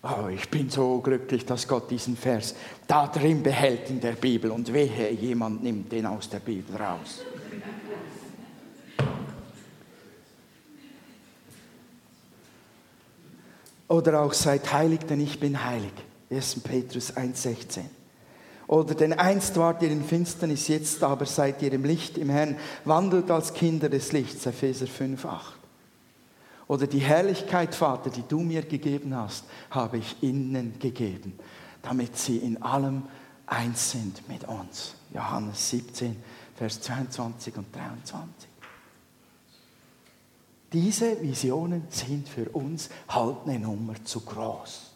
Oh, 0.03 0.27
ich 0.29 0.49
bin 0.49 0.67
so 0.69 0.99
glücklich, 0.99 1.45
dass 1.45 1.67
Gott 1.67 1.91
diesen 1.91 2.17
Vers 2.17 2.55
da 2.87 3.05
drin 3.05 3.43
behält 3.43 3.89
in 3.91 4.01
der 4.01 4.13
Bibel 4.13 4.49
und 4.49 4.73
wehe, 4.73 5.11
jemand 5.11 5.63
nimmt 5.63 5.91
den 5.91 6.07
aus 6.07 6.27
der 6.27 6.39
Bibel 6.39 6.75
raus. 6.75 7.21
Oder 13.87 14.21
auch 14.21 14.33
seid 14.33 14.71
heilig, 14.73 15.01
denn 15.01 15.19
ich 15.19 15.39
bin 15.39 15.63
heilig. 15.63 15.91
1. 16.31 16.61
Petrus 16.61 17.13
1,16. 17.13 17.81
Oder 18.65 18.95
denn 18.95 19.13
einst 19.13 19.57
wart 19.57 19.83
ihr 19.83 19.91
in 19.91 20.03
Finsternis, 20.03 20.69
jetzt 20.69 21.03
aber 21.03 21.25
seid 21.25 21.61
ihr 21.61 21.73
im 21.73 21.83
Licht 21.83 22.17
im 22.17 22.29
Herrn, 22.29 22.55
wandelt 22.85 23.29
als 23.29 23.53
Kinder 23.53 23.89
des 23.89 24.13
Lichts. 24.13 24.45
Epheser 24.45 24.85
5,8. 24.85 25.60
Oder 26.71 26.87
die 26.87 26.99
Herrlichkeit, 26.99 27.75
Vater, 27.75 28.09
die 28.09 28.23
du 28.25 28.39
mir 28.39 28.61
gegeben 28.61 29.13
hast, 29.13 29.43
habe 29.71 29.97
ich 29.97 30.23
ihnen 30.23 30.79
gegeben, 30.79 31.37
damit 31.81 32.17
sie 32.17 32.37
in 32.37 32.63
allem 32.63 33.03
eins 33.45 33.91
sind 33.91 34.25
mit 34.29 34.45
uns. 34.45 34.95
Johannes 35.13 35.69
17, 35.69 36.15
Vers 36.55 36.79
22 36.79 37.57
und 37.57 37.75
23. 37.75 38.49
Diese 40.71 41.21
Visionen 41.21 41.87
sind 41.89 42.29
für 42.29 42.47
uns 42.51 42.89
halt 43.09 43.39
eine 43.47 43.59
Nummer 43.59 43.95
zu 44.05 44.21
groß. 44.21 44.91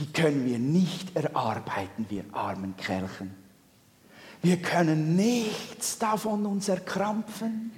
Die 0.00 0.06
können 0.06 0.44
wir 0.44 0.58
nicht 0.58 1.14
erarbeiten, 1.14 2.04
wir 2.08 2.24
armen 2.32 2.76
Kerlchen. 2.76 3.32
Wir 4.42 4.56
können 4.56 5.14
nichts 5.14 6.00
davon 6.00 6.46
uns 6.46 6.68
erkrampfen. 6.68 7.70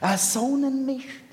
Ersonnen 0.00 0.84
nicht. 0.84 1.25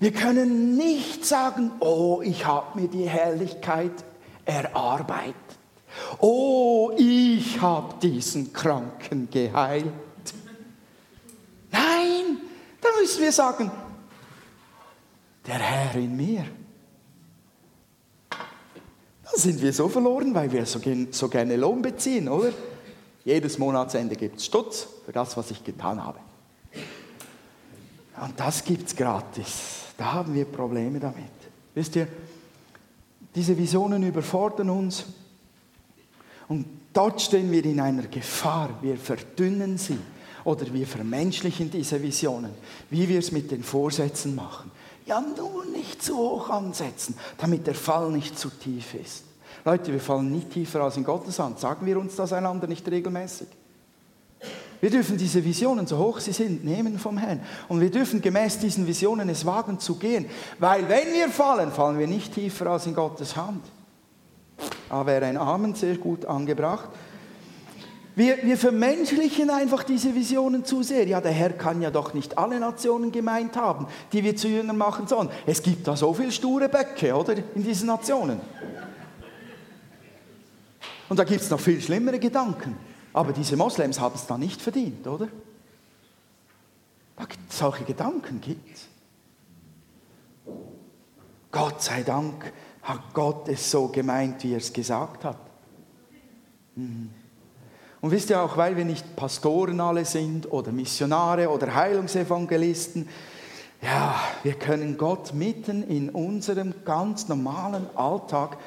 Wir 0.00 0.12
können 0.12 0.76
nicht 0.76 1.24
sagen, 1.24 1.72
oh, 1.80 2.20
ich 2.22 2.46
habe 2.46 2.80
mir 2.80 2.88
die 2.88 3.08
Herrlichkeit 3.08 3.92
erarbeitet. 4.44 5.34
Oh, 6.18 6.92
ich 6.96 7.60
habe 7.60 7.94
diesen 8.00 8.52
Kranken 8.52 9.28
geheilt. 9.30 9.92
Nein, 11.72 12.38
da 12.80 12.88
müssen 13.00 13.22
wir 13.22 13.32
sagen, 13.32 13.70
der 15.46 15.58
Herr 15.58 15.94
in 15.96 16.16
mir. 16.16 16.44
Da 18.30 19.30
sind 19.34 19.60
wir 19.60 19.72
so 19.72 19.88
verloren, 19.88 20.34
weil 20.34 20.50
wir 20.52 20.64
so, 20.64 20.80
so 21.10 21.28
gerne 21.28 21.56
Lohn 21.56 21.82
beziehen, 21.82 22.28
oder? 22.28 22.52
Jedes 23.24 23.58
Monatsende 23.58 24.14
gibt 24.14 24.36
es 24.36 24.46
Stutz 24.46 24.86
für 25.04 25.12
das, 25.12 25.36
was 25.36 25.50
ich 25.50 25.64
getan 25.64 26.02
habe. 26.02 26.20
Und 28.22 28.38
das 28.38 28.64
gibt 28.64 28.88
es 28.88 28.96
gratis. 28.96 29.46
Da 29.96 30.12
haben 30.12 30.34
wir 30.34 30.44
Probleme 30.44 31.00
damit. 31.00 31.24
Wisst 31.74 31.96
ihr, 31.96 32.08
diese 33.34 33.56
Visionen 33.56 34.02
überfordern 34.02 34.70
uns 34.70 35.04
und 36.48 36.66
dort 36.92 37.20
stehen 37.20 37.50
wir 37.50 37.64
in 37.64 37.80
einer 37.80 38.04
Gefahr. 38.04 38.70
Wir 38.80 38.96
verdünnen 38.96 39.78
sie 39.78 39.98
oder 40.44 40.72
wir 40.72 40.86
vermenschlichen 40.86 41.70
diese 41.70 42.02
Visionen, 42.02 42.52
wie 42.90 43.08
wir 43.08 43.18
es 43.18 43.32
mit 43.32 43.50
den 43.50 43.62
Vorsätzen 43.62 44.34
machen. 44.34 44.70
Ja, 45.06 45.20
nur 45.20 45.64
nicht 45.66 46.02
zu 46.02 46.16
hoch 46.16 46.50
ansetzen, 46.50 47.14
damit 47.38 47.66
der 47.66 47.74
Fall 47.74 48.10
nicht 48.10 48.38
zu 48.38 48.50
tief 48.50 48.94
ist. 48.94 49.24
Leute, 49.64 49.92
wir 49.92 50.00
fallen 50.00 50.30
nicht 50.30 50.50
tiefer 50.50 50.82
als 50.82 50.96
in 50.96 51.04
Gottes 51.04 51.38
Hand. 51.38 51.58
Sagen 51.58 51.84
wir 51.86 51.98
uns 51.98 52.16
das 52.16 52.32
einander 52.32 52.66
nicht 52.66 52.88
regelmäßig? 52.88 53.48
Wir 54.80 54.90
dürfen 54.90 55.16
diese 55.16 55.44
Visionen, 55.44 55.86
so 55.86 55.98
hoch 55.98 56.20
sie 56.20 56.32
sind, 56.32 56.64
nehmen 56.64 56.98
vom 56.98 57.18
Herrn. 57.18 57.40
Und 57.68 57.80
wir 57.80 57.90
dürfen 57.90 58.20
gemäß 58.20 58.58
diesen 58.58 58.86
Visionen 58.86 59.28
es 59.28 59.44
wagen 59.44 59.80
zu 59.80 59.96
gehen. 59.96 60.26
Weil 60.58 60.88
wenn 60.88 61.12
wir 61.12 61.28
fallen, 61.28 61.72
fallen 61.72 61.98
wir 61.98 62.06
nicht 62.06 62.34
tiefer 62.34 62.68
als 62.68 62.86
in 62.86 62.94
Gottes 62.94 63.36
Hand. 63.36 63.64
Da 64.88 65.04
wäre 65.04 65.26
ein 65.26 65.36
Amen 65.36 65.74
sehr 65.74 65.96
gut 65.96 66.24
angebracht. 66.26 66.88
Wir, 68.14 68.42
wir 68.42 68.56
vermenschlichen 68.56 69.48
einfach 69.48 69.84
diese 69.84 70.12
Visionen 70.12 70.64
zu 70.64 70.82
sehr. 70.82 71.06
Ja, 71.06 71.20
der 71.20 71.30
Herr 71.30 71.50
kann 71.50 71.80
ja 71.80 71.90
doch 71.90 72.14
nicht 72.14 72.36
alle 72.36 72.58
Nationen 72.58 73.12
gemeint 73.12 73.56
haben, 73.56 73.86
die 74.12 74.24
wir 74.24 74.34
zu 74.34 74.48
Jüngern 74.48 74.76
machen 74.76 75.06
sollen. 75.06 75.28
Es 75.46 75.62
gibt 75.62 75.86
da 75.86 75.94
so 75.94 76.12
viele 76.12 76.32
sture 76.32 76.68
Böcke, 76.68 77.14
oder, 77.14 77.34
in 77.54 77.62
diesen 77.62 77.86
Nationen. 77.86 78.40
Und 81.08 81.18
da 81.18 81.24
gibt 81.24 81.42
es 81.42 81.50
noch 81.50 81.60
viel 81.60 81.80
schlimmere 81.80 82.18
Gedanken. 82.18 82.76
Aber 83.12 83.32
diese 83.32 83.56
Moslems 83.56 84.00
haben 84.00 84.14
es 84.14 84.26
da 84.26 84.38
nicht 84.38 84.60
verdient, 84.60 85.06
oder? 85.06 85.28
Solche 87.48 87.84
Gedanken 87.84 88.40
gibt 88.40 88.76
es. 88.76 88.86
Gott 91.50 91.82
sei 91.82 92.02
Dank 92.02 92.52
hat 92.82 93.14
Gott 93.14 93.48
es 93.48 93.70
so 93.70 93.88
gemeint, 93.88 94.44
wie 94.44 94.52
er 94.52 94.58
es 94.58 94.72
gesagt 94.72 95.24
hat. 95.24 95.38
Mhm. 96.76 97.10
Und 98.00 98.10
wisst 98.12 98.30
ihr 98.30 98.40
auch, 98.40 98.56
weil 98.56 98.76
wir 98.76 98.84
nicht 98.84 99.16
Pastoren 99.16 99.80
alle 99.80 100.04
sind 100.04 100.52
oder 100.52 100.70
Missionare 100.70 101.50
oder 101.50 101.74
Heilungsevangelisten, 101.74 103.08
ja, 103.82 104.20
wir 104.42 104.54
können 104.54 104.96
Gott 104.96 105.34
mitten 105.34 105.82
in 105.82 106.10
unserem 106.10 106.74
ganz 106.84 107.28
normalen 107.28 107.86
Alltag 107.96 108.58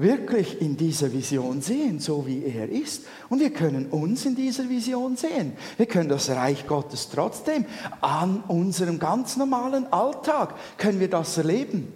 wirklich 0.00 0.60
in 0.60 0.76
dieser 0.76 1.12
Vision 1.12 1.60
sehen, 1.60 2.00
so 2.00 2.26
wie 2.26 2.42
er 2.44 2.68
ist. 2.68 3.04
Und 3.28 3.40
wir 3.40 3.50
können 3.50 3.86
uns 3.86 4.24
in 4.24 4.34
dieser 4.34 4.68
Vision 4.68 5.16
sehen. 5.16 5.52
Wir 5.76 5.86
können 5.86 6.08
das 6.08 6.30
Reich 6.30 6.66
Gottes 6.66 7.10
trotzdem 7.10 7.66
an 8.00 8.42
unserem 8.48 8.98
ganz 8.98 9.36
normalen 9.36 9.92
Alltag, 9.92 10.54
können 10.78 11.00
wir 11.00 11.10
das 11.10 11.36
erleben. 11.36 11.92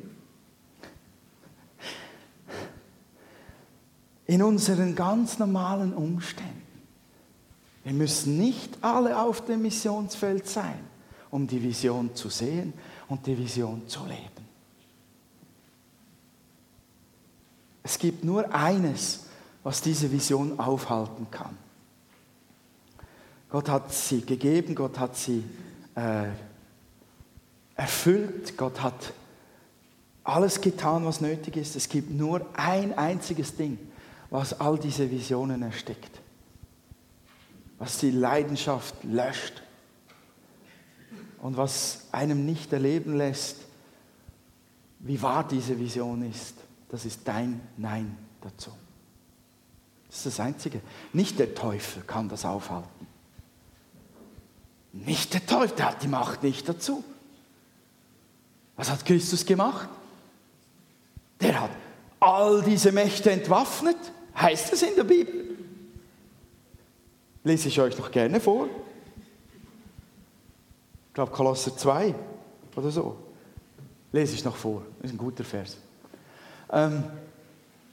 In 4.26 4.42
unseren 4.42 4.94
ganz 4.94 5.38
normalen 5.38 5.92
Umständen. 5.92 6.62
Wir 7.84 7.92
müssen 7.92 8.38
nicht 8.38 8.78
alle 8.80 9.18
auf 9.18 9.44
dem 9.44 9.62
Missionsfeld 9.62 10.46
sein, 10.46 10.78
um 11.30 11.46
die 11.46 11.62
Vision 11.62 12.14
zu 12.14 12.30
sehen 12.30 12.72
und 13.08 13.26
die 13.26 13.36
Vision 13.36 13.86
zu 13.86 14.06
leben. 14.06 14.33
Es 17.86 17.98
gibt 17.98 18.24
nur 18.24 18.52
eines, 18.52 19.26
was 19.62 19.82
diese 19.82 20.10
Vision 20.10 20.58
aufhalten 20.58 21.30
kann. 21.30 21.56
Gott 23.50 23.68
hat 23.68 23.92
sie 23.92 24.22
gegeben, 24.22 24.74
Gott 24.74 24.98
hat 24.98 25.16
sie 25.16 25.44
äh, 25.94 26.28
erfüllt, 27.76 28.56
Gott 28.56 28.82
hat 28.82 29.12
alles 30.24 30.62
getan, 30.62 31.04
was 31.04 31.20
nötig 31.20 31.56
ist. 31.58 31.76
Es 31.76 31.88
gibt 31.90 32.10
nur 32.10 32.46
ein 32.54 32.96
einziges 32.96 33.54
Ding, 33.54 33.78
was 34.30 34.58
all 34.58 34.78
diese 34.78 35.10
Visionen 35.10 35.62
erstickt, 35.62 36.20
was 37.78 37.98
die 37.98 38.10
Leidenschaft 38.10 38.94
löscht 39.04 39.62
und 41.42 41.58
was 41.58 42.06
einem 42.12 42.46
nicht 42.46 42.72
erleben 42.72 43.14
lässt, 43.18 43.58
wie 45.00 45.20
wahr 45.20 45.46
diese 45.46 45.78
Vision 45.78 46.28
ist 46.28 46.63
das 46.94 47.04
ist 47.04 47.22
dein 47.24 47.60
Nein 47.76 48.16
dazu. 48.40 48.70
Das 50.06 50.18
ist 50.18 50.26
das 50.26 50.40
Einzige. 50.40 50.80
Nicht 51.12 51.40
der 51.40 51.52
Teufel 51.52 52.04
kann 52.04 52.28
das 52.28 52.44
aufhalten. 52.44 53.08
Nicht 54.92 55.34
der 55.34 55.44
Teufel, 55.44 55.74
der 55.76 55.86
hat 55.86 56.04
die 56.04 56.08
Macht 56.08 56.44
nicht 56.44 56.68
dazu. 56.68 57.02
Was 58.76 58.90
hat 58.90 59.04
Christus 59.04 59.44
gemacht? 59.44 59.88
Der 61.40 61.62
hat 61.62 61.70
all 62.20 62.62
diese 62.62 62.92
Mächte 62.92 63.32
entwaffnet, 63.32 63.96
heißt 64.36 64.72
es 64.72 64.82
in 64.82 64.94
der 64.94 65.02
Bibel. 65.02 65.58
Lese 67.42 67.66
ich 67.66 67.80
euch 67.80 67.98
noch 67.98 68.12
gerne 68.12 68.38
vor. 68.38 68.68
Ich 71.08 71.14
glaube 71.14 71.32
Kolosser 71.32 71.76
2 71.76 72.14
oder 72.76 72.90
so. 72.92 73.18
Lese 74.12 74.36
ich 74.36 74.44
noch 74.44 74.54
vor. 74.54 74.82
Das 75.00 75.10
ist 75.10 75.14
ein 75.16 75.18
guter 75.18 75.42
Vers. 75.42 75.76
Ähm, 76.74 77.04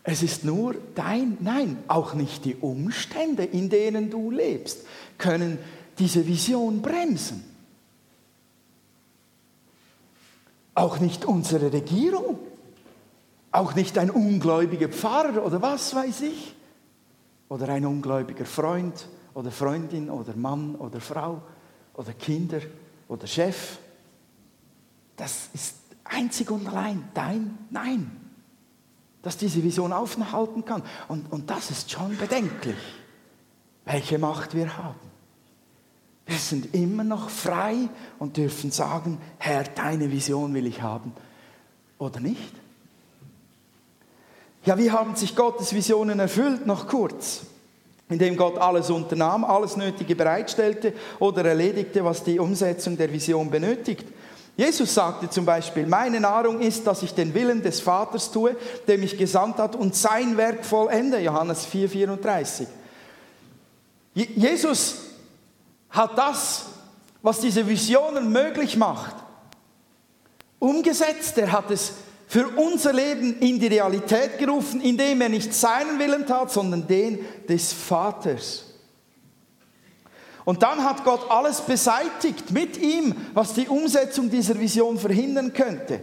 es 0.04 0.24
ist 0.24 0.44
nur 0.44 0.76
dein, 0.96 1.38
nein, 1.42 1.78
auch 1.88 2.16
nicht 2.16 2.44
die 2.44 2.56
Umstände, 2.56 3.46
in 3.46 3.70
denen 3.70 4.10
du 4.10 4.32
lebst, 4.32 4.80
können 5.20 5.60
diese 6.00 6.26
Vision 6.28 6.82
bremsen. 6.82 7.44
Auch 10.74 11.00
nicht 11.00 11.26
unsere 11.26 11.72
Regierung, 11.72 12.40
auch 13.52 13.76
nicht 13.76 14.00
ein 14.00 14.10
ungläubiger 14.10 14.90
Pfarrer 14.90 15.46
oder 15.46 15.62
was 15.62 15.94
weiß 15.94 16.22
ich, 16.22 16.56
oder 17.50 17.70
ein 17.70 17.86
ungläubiger 17.86 18.46
Freund 18.46 19.08
oder 19.36 19.52
Freundin 19.52 20.10
oder 20.10 20.36
Mann 20.36 20.76
oder 20.76 21.00
Frau 21.00 21.44
oder 21.94 22.14
Kinder 22.14 22.62
oder 23.08 23.28
Chef. 23.28 23.78
Das 25.16 25.50
ist 25.54 25.76
einzig 26.06 26.50
und 26.50 26.68
allein 26.68 27.04
dein 27.14 27.58
Nein 27.70 28.31
dass 29.22 29.38
diese 29.38 29.64
Vision 29.64 29.94
aufhalten 29.94 30.66
kann. 30.66 30.84
Und, 31.08 31.32
und 31.32 31.50
das 31.50 31.72
ist 31.72 31.92
schon 31.92 32.18
bedenklich, 32.18 32.78
welche 33.86 34.18
Macht 34.18 34.56
wir 34.56 34.78
haben. 34.78 35.12
Wir 36.26 36.38
sind 36.38 36.74
immer 36.74 37.04
noch 37.04 37.30
frei 37.30 37.90
und 38.20 38.38
dürfen 38.38 38.72
sagen, 38.72 39.18
Herr, 39.38 39.64
deine 39.64 40.12
Vision 40.12 40.54
will 40.54 40.66
ich 40.66 40.82
haben 40.82 41.14
oder 41.98 42.20
nicht. 42.20 42.54
Ja, 44.64 44.78
wie 44.78 44.92
haben 44.92 45.16
sich 45.16 45.36
Gottes 45.36 45.74
Visionen 45.74 46.20
erfüllt? 46.20 46.68
Noch 46.68 46.88
kurz. 46.88 47.42
Indem 48.10 48.38
Gott 48.38 48.58
alles 48.58 48.90
unternahm, 48.90 49.44
alles 49.44 49.78
Nötige 49.78 50.16
bereitstellte 50.16 50.94
oder 51.20 51.46
erledigte, 51.46 52.04
was 52.06 52.24
die 52.24 52.40
Umsetzung 52.40 52.98
der 52.98 53.12
Vision 53.12 53.50
benötigt. 53.50 54.06
Jesus 54.58 54.94
sagte 54.94 55.30
zum 55.30 55.46
Beispiel, 55.46 55.88
meine 55.88 56.20
Nahrung 56.20 56.60
ist, 56.60 56.86
dass 56.86 57.04
ich 57.04 57.14
den 57.14 57.34
Willen 57.34 57.62
des 57.62 57.80
Vaters 57.80 58.32
tue, 58.32 58.56
der 58.88 58.98
mich 58.98 59.18
gesandt 59.18 59.58
hat 59.58 59.76
und 59.76 59.96
sein 59.96 60.38
Werk 60.38 60.66
vollende. 60.66 61.20
Johannes 61.20 61.66
4, 61.66 61.90
34. 61.90 62.68
Jesus 64.14 64.96
hat 65.90 66.18
das, 66.18 66.66
was 67.22 67.40
diese 67.40 67.68
Visionen 67.68 68.32
möglich 68.32 68.76
macht, 68.76 69.16
umgesetzt. 70.60 71.38
Er 71.38 71.52
hat 71.52 71.72
es 71.72 71.94
für 72.28 72.48
unser 72.48 72.94
Leben 72.94 73.40
in 73.40 73.60
die 73.60 73.68
Realität 73.68 74.38
gerufen, 74.38 74.82
indem 74.82 75.22
er 75.22 75.30
nicht 75.30 75.54
seinen 75.54 76.00
Willen 76.00 76.26
tat, 76.26 76.52
sondern 76.52 76.88
den 76.88 77.20
des 77.48 77.74
Vaters. 77.74 78.71
Und 80.46 80.64
dann 80.64 80.84
hat 80.84 81.04
Gott 81.04 81.30
alles 81.30 81.62
beseitigt 81.62 82.52
mit 82.52 82.78
ihm, 82.78 83.16
was 83.34 83.54
die 83.54 83.68
Umsetzung 83.68 84.30
dieser 84.30 84.60
Vision 84.60 84.98
verhindern 84.98 85.54
könnte. 85.54 86.02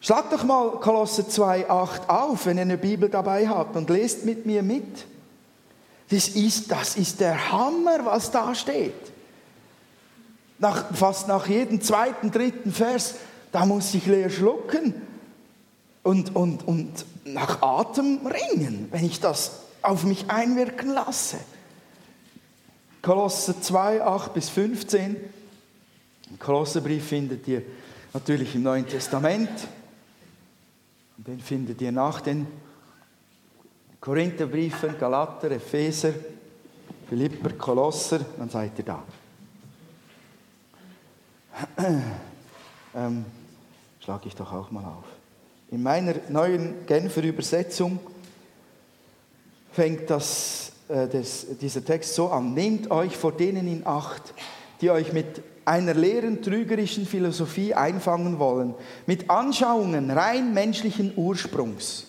Schlag 0.00 0.30
doch 0.30 0.44
mal 0.44 0.70
Kolosse 0.80 1.22
2,8 1.22 2.08
auf, 2.08 2.46
wenn 2.46 2.56
ihr 2.56 2.62
eine 2.62 2.78
Bibel 2.78 3.08
dabei 3.08 3.48
habt 3.48 3.76
und 3.76 3.90
lest 3.90 4.24
mit 4.24 4.46
mir 4.46 4.62
mit. 4.62 5.04
Das 6.10 6.28
ist, 6.28 6.70
das 6.70 6.96
ist 6.96 7.20
der 7.20 7.52
Hammer, 7.52 8.04
was 8.04 8.30
da 8.30 8.54
steht. 8.54 8.94
Nach, 10.58 10.94
fast 10.94 11.28
nach 11.28 11.46
jedem 11.46 11.80
zweiten, 11.80 12.30
dritten 12.30 12.72
Vers, 12.72 13.14
da 13.52 13.66
muss 13.66 13.94
ich 13.94 14.06
leer 14.06 14.30
schlucken 14.30 14.94
und, 16.02 16.34
und, 16.34 16.66
und 16.66 17.04
nach 17.24 17.62
Atem 17.62 18.26
ringen, 18.26 18.88
wenn 18.90 19.04
ich 19.04 19.20
das 19.20 19.60
auf 19.82 20.04
mich 20.04 20.30
einwirken 20.30 20.90
lasse. 20.90 21.36
Kolosser 23.02 23.60
2, 23.60 24.02
8 24.02 24.34
bis 24.34 24.48
15. 24.50 25.16
Den 26.28 26.38
Kolosserbrief 26.38 27.06
findet 27.06 27.48
ihr 27.48 27.62
natürlich 28.12 28.54
im 28.54 28.62
Neuen 28.62 28.86
Testament. 28.86 29.50
Den 31.16 31.40
findet 31.40 31.80
ihr 31.80 31.92
nach 31.92 32.20
den 32.20 32.46
Korintherbriefen, 34.00 34.98
Galater, 34.98 35.50
Epheser, 35.50 36.14
Philipper, 37.08 37.50
Kolosser, 37.50 38.20
dann 38.38 38.48
seid 38.48 38.78
ihr 38.78 38.84
da. 38.84 39.02
ähm, 42.94 43.24
schlage 44.00 44.28
ich 44.28 44.34
doch 44.34 44.52
auch 44.52 44.70
mal 44.70 44.84
auf. 44.84 45.04
In 45.70 45.82
meiner 45.82 46.14
neuen 46.28 46.86
Genfer 46.86 47.22
Übersetzung 47.22 48.00
fängt 49.72 50.08
das, 50.08 50.69
äh, 50.90 51.08
das, 51.08 51.46
dieser 51.60 51.84
Text 51.84 52.14
so 52.14 52.28
an. 52.28 52.54
Nehmt 52.54 52.90
euch 52.90 53.16
vor 53.16 53.32
denen 53.32 53.68
in 53.68 53.86
Acht, 53.86 54.34
die 54.80 54.90
euch 54.90 55.12
mit 55.12 55.42
einer 55.64 55.94
leeren, 55.94 56.42
trügerischen 56.42 57.06
Philosophie 57.06 57.74
einfangen 57.74 58.38
wollen, 58.38 58.74
mit 59.06 59.30
Anschauungen 59.30 60.10
rein 60.10 60.52
menschlichen 60.52 61.12
Ursprungs, 61.16 62.06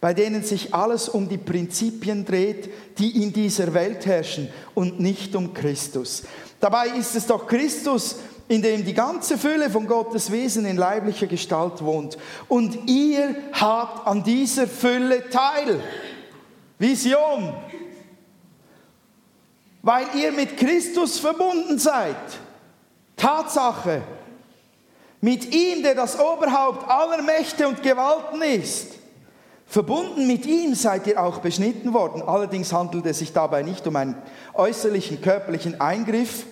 bei 0.00 0.14
denen 0.14 0.42
sich 0.42 0.72
alles 0.72 1.08
um 1.08 1.28
die 1.28 1.36
Prinzipien 1.36 2.24
dreht, 2.24 2.70
die 2.98 3.22
in 3.22 3.32
dieser 3.32 3.74
Welt 3.74 4.06
herrschen 4.06 4.48
und 4.74 4.98
nicht 5.00 5.34
um 5.36 5.52
Christus. 5.52 6.22
Dabei 6.60 6.88
ist 6.88 7.16
es 7.16 7.26
doch 7.26 7.46
Christus, 7.46 8.16
in 8.48 8.62
dem 8.62 8.84
die 8.84 8.94
ganze 8.94 9.36
Fülle 9.36 9.68
von 9.68 9.86
Gottes 9.86 10.32
Wesen 10.32 10.64
in 10.64 10.76
leiblicher 10.78 11.26
Gestalt 11.26 11.84
wohnt. 11.84 12.16
Und 12.48 12.88
ihr 12.88 13.34
habt 13.52 14.06
an 14.06 14.24
dieser 14.24 14.66
Fülle 14.66 15.28
teil. 15.28 15.80
Vision. 16.78 17.54
Weil 19.82 20.06
ihr 20.14 20.32
mit 20.32 20.56
Christus 20.56 21.18
verbunden 21.18 21.78
seid. 21.78 22.16
Tatsache. 23.16 24.02
Mit 25.20 25.52
ihm, 25.54 25.82
der 25.82 25.94
das 25.94 26.18
Oberhaupt 26.18 26.88
aller 26.88 27.22
Mächte 27.22 27.66
und 27.66 27.82
Gewalten 27.82 28.42
ist. 28.42 28.94
Verbunden 29.66 30.26
mit 30.26 30.46
ihm 30.46 30.74
seid 30.74 31.06
ihr 31.06 31.22
auch 31.22 31.38
beschnitten 31.38 31.92
worden. 31.92 32.22
Allerdings 32.22 32.72
handelt 32.72 33.04
es 33.06 33.18
sich 33.18 33.32
dabei 33.32 33.62
nicht 33.62 33.86
um 33.86 33.96
einen 33.96 34.14
äußerlichen 34.54 35.20
körperlichen 35.20 35.80
Eingriff, 35.80 36.44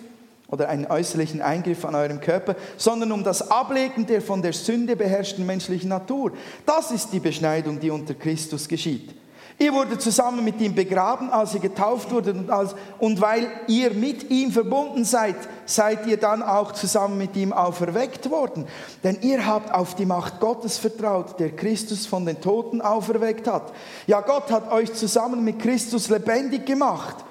oder 0.49 0.69
einen 0.69 0.85
äußerlichen 0.85 1.41
Eingriff 1.41 1.83
an 1.83 1.95
eurem 1.95 2.21
Körper, 2.21 2.55
sondern 2.77 3.11
um 3.11 3.23
das 3.23 3.51
Ablegen 3.51 4.05
der 4.05 4.21
von 4.21 4.41
der 4.41 4.53
Sünde 4.53 4.95
beherrschten 4.95 5.45
menschlichen 5.45 5.89
Natur. 5.89 6.31
Das 6.65 6.91
ist 6.91 7.09
die 7.11 7.19
Beschneidung, 7.19 7.79
die 7.79 7.91
unter 7.91 8.13
Christus 8.13 8.67
geschieht. 8.67 9.13
Ihr 9.59 9.73
wurde 9.73 9.97
zusammen 9.97 10.43
mit 10.43 10.61
ihm 10.61 10.75
begraben, 10.75 11.31
als 11.31 11.55
ihr 11.55 11.59
getauft 11.59 12.11
wurdet 12.11 12.37
und, 12.37 12.51
als, 12.51 12.75
und 12.99 13.19
weil 13.19 13.49
ihr 13.67 13.91
mit 13.91 14.29
ihm 14.29 14.51
verbunden 14.51 15.03
seid, 15.03 15.35
seid 15.65 16.05
ihr 16.05 16.17
dann 16.17 16.43
auch 16.43 16.73
zusammen 16.73 17.17
mit 17.17 17.35
ihm 17.35 17.51
auferweckt 17.51 18.29
worden. 18.29 18.67
Denn 19.03 19.17
ihr 19.21 19.47
habt 19.47 19.73
auf 19.73 19.95
die 19.95 20.05
Macht 20.05 20.39
Gottes 20.39 20.77
vertraut, 20.77 21.39
der 21.39 21.55
Christus 21.55 22.05
von 22.05 22.25
den 22.25 22.39
Toten 22.39 22.81
auferweckt 22.81 23.47
hat. 23.47 23.73
Ja, 24.05 24.21
Gott 24.21 24.51
hat 24.51 24.71
euch 24.71 24.93
zusammen 24.93 25.43
mit 25.43 25.57
Christus 25.57 26.09
lebendig 26.09 26.67
gemacht 26.67 27.25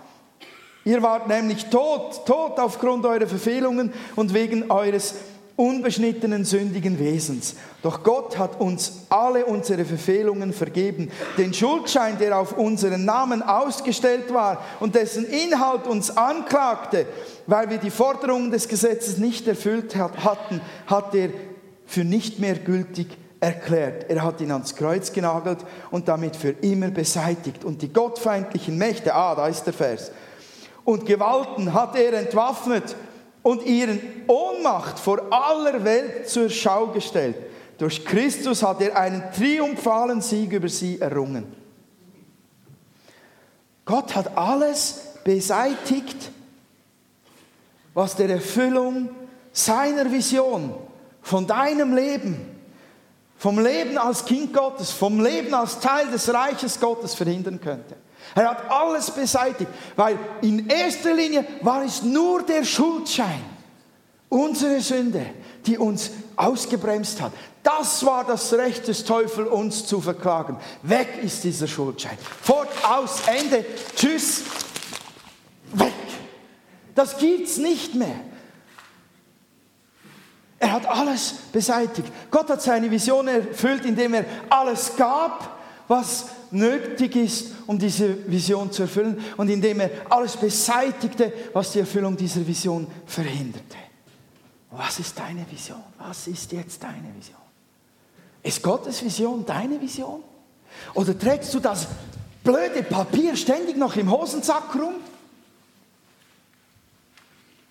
Ihr 0.87 1.03
wart 1.03 1.27
nämlich 1.27 1.67
tot, 1.67 2.25
tot 2.27 2.61
aufgrund 2.61 3.05
eurer 3.05 3.27
Verfehlungen 3.27 3.93
und 4.15 4.33
wegen 4.33 4.71
eures 4.71 5.17
unbeschnittenen, 5.57 6.45
sündigen 6.45 6.99
Wesens. 6.99 7.55
Doch 7.83 8.03
Gott 8.03 8.39
hat 8.39 8.61
uns 8.61 9.07
alle 9.09 9.47
unsere 9.47 9.85
Verfehlungen 9.85 10.53
vergeben. 10.53 11.11
Den 11.39 11.55
Schuldschein, 11.55 12.19
der 12.19 12.39
auf 12.39 12.57
unseren 12.59 13.05
Namen 13.05 13.43
ausgestellt 13.43 14.33
war 14.33 14.63
und 14.81 14.95
dessen 14.95 15.25
Inhalt 15.25 15.87
uns 15.87 16.17
anklagte, 16.17 17.07
weil 17.47 17.71
wir 17.71 17.79
die 17.79 17.91
Forderungen 17.91 18.51
des 18.51 18.69
Gesetzes 18.69 19.19
nicht 19.19 19.49
erfüllt 19.49 19.97
hatten, 19.97 20.61
hat 20.87 21.15
er 21.15 21.31
für 21.87 22.05
nicht 22.05 22.39
mehr 22.39 22.57
gültig 22.57 23.07
erklärt. 23.41 24.11
Er 24.11 24.23
hat 24.23 24.41
ihn 24.41 24.51
ans 24.51 24.75
Kreuz 24.75 25.13
genagelt 25.13 25.59
und 25.91 26.09
damit 26.09 26.37
für 26.37 26.51
immer 26.51 26.89
beseitigt. 26.89 27.65
Und 27.65 27.81
die 27.81 27.93
gottfeindlichen 27.93 28.77
Mächte, 28.77 29.15
ah, 29.15 29.35
da 29.35 29.47
ist 29.47 29.65
der 29.65 29.73
Vers, 29.73 30.11
und 30.85 31.05
Gewalten 31.05 31.75
hat 31.75 31.97
er 31.97 32.13
entwaffnet 32.13 32.95
und 33.47 33.65
ihren 33.65 34.01
Ohnmacht 34.27 34.99
vor 34.99 35.21
aller 35.31 35.85
Welt 35.85 36.29
zur 36.29 36.51
Schau 36.51 36.89
gestellt. 36.89 37.37
Durch 37.79 38.05
Christus 38.05 38.61
hat 38.65 38.81
er 38.81 38.97
einen 38.97 39.23
triumphalen 39.33 40.21
Sieg 40.21 40.51
über 40.53 40.69
sie 40.69 41.01
errungen. 41.01 41.47
Gott 43.85 44.17
hat 44.17 44.37
alles 44.37 45.01
beseitigt, 45.23 46.33
was 47.95 48.17
der 48.17 48.31
Erfüllung 48.31 49.11
seiner 49.53 50.11
Vision 50.11 50.75
von 51.23 51.47
deinem 51.47 51.95
Leben, 51.95 52.37
vom 53.37 53.61
Leben 53.61 53.97
als 53.97 54.25
Kind 54.25 54.53
Gottes, 54.53 54.91
vom 54.91 55.23
Leben 55.23 55.55
als 55.55 55.79
Teil 55.79 56.09
des 56.09 56.35
Reiches 56.35 56.81
Gottes 56.81 57.15
verhindern 57.15 57.61
könnte. 57.61 57.95
Er 58.37 58.51
hat 58.51 58.71
alles 58.71 59.11
beseitigt, 59.11 59.71
weil 59.97 60.19
in 60.43 60.69
erster 60.69 61.15
Linie 61.15 61.45
war 61.63 61.83
es 61.83 62.03
nur 62.03 62.43
der 62.43 62.65
Schuldschein, 62.65 63.43
unsere 64.29 64.81
Sünde, 64.83 65.25
die 65.65 65.79
uns 65.79 66.11
ausgebremst 66.37 67.23
hat. 67.23 67.33
Das 67.63 68.05
war 68.05 68.25
das 68.25 68.53
Recht 68.53 68.87
des 68.89 69.05
Teufels, 69.05 69.49
uns 69.49 69.87
zu 69.87 70.03
verklagen. 70.03 70.59
Weg 70.83 71.09
ist 71.23 71.45
dieser 71.45 71.67
Schuldschein. 71.67 72.19
Fort, 72.43 72.69
aus, 72.87 73.23
Ende, 73.27 73.65
tschüss, 73.97 74.43
weg. 75.73 75.95
Das 76.95 77.17
gibt's 77.17 77.57
nicht 77.57 77.95
mehr. 77.95 78.21
Er 80.59 80.73
hat 80.73 80.87
alles 80.87 81.33
beseitigt. 81.53 82.13
Gott 82.31 82.51
hat 82.51 82.61
seine 82.61 82.91
Vision 82.91 83.29
erfüllt, 83.29 83.87
indem 83.87 84.13
er 84.13 84.27
alles 84.51 84.95
gab, 84.95 85.57
was 85.89 86.27
nötig 86.51 87.17
ist, 87.17 87.53
um 87.67 87.79
diese 87.79 88.31
Vision 88.31 88.71
zu 88.71 88.83
erfüllen 88.83 89.23
und 89.37 89.49
indem 89.49 89.81
er 89.81 89.91
alles 90.11 90.37
beseitigte, 90.37 91.33
was 91.53 91.73
die 91.73 91.81
Erfüllung 91.81 92.17
dieser 92.17 92.47
Vision 92.47 92.87
verhinderte. 93.07 93.77
Was 94.71 94.99
ist 94.99 95.19
deine 95.19 95.45
Vision? 95.51 95.83
Was 95.99 96.27
ist 96.27 96.53
jetzt 96.53 96.83
deine 96.83 97.15
Vision? 97.17 97.39
Ist 98.43 98.63
Gottes 98.63 99.03
Vision 99.03 99.45
deine 99.45 99.81
Vision? 99.81 100.23
Oder 100.95 101.19
trägst 101.19 101.53
du 101.55 101.61
das 101.61 101.87
blöde 102.45 102.83
Papier 102.83 103.35
ständig 103.37 103.77
noch 103.77 103.97
im 103.97 104.11
Hosensack 104.11 104.75
rum? 104.75 104.95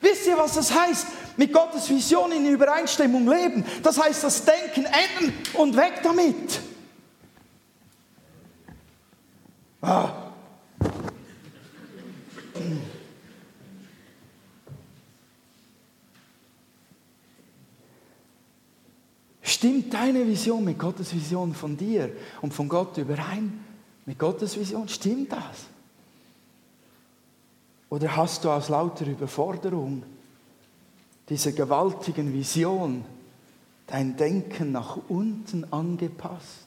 Wisst 0.02 0.28
ihr, 0.28 0.38
was 0.38 0.54
das 0.54 0.74
heißt? 0.74 1.08
Mit 1.38 1.52
Gottes 1.52 1.90
Vision 1.90 2.32
in 2.32 2.46
Übereinstimmung 2.48 3.28
leben. 3.28 3.66
Das 3.82 4.02
heißt, 4.02 4.24
das 4.24 4.44
Denken 4.46 4.86
ändern 4.86 5.34
und 5.54 5.76
weg 5.76 6.02
damit. 6.04 6.60
Ah. 9.86 10.32
Stimmt 19.44 19.94
deine 19.94 20.26
Vision 20.26 20.64
mit 20.64 20.80
Gottes 20.80 21.14
Vision 21.14 21.54
von 21.54 21.78
dir 21.78 22.12
und 22.42 22.52
von 22.52 22.68
Gott 22.68 22.98
überein? 22.98 23.64
Mit 24.08 24.18
Gottes 24.18 24.60
Vision, 24.60 24.90
stimmt 24.90 25.32
das? 25.32 25.66
Oder 27.90 28.16
hast 28.16 28.44
du 28.44 28.50
aus 28.50 28.70
lauter 28.70 29.06
Überforderung 29.06 30.02
dieser 31.30 31.52
gewaltigen 31.52 32.34
Vision 32.34 33.06
dein 33.86 34.18
Denken 34.18 34.72
nach 34.72 34.98
unten 35.10 35.72
angepasst? 35.72 36.65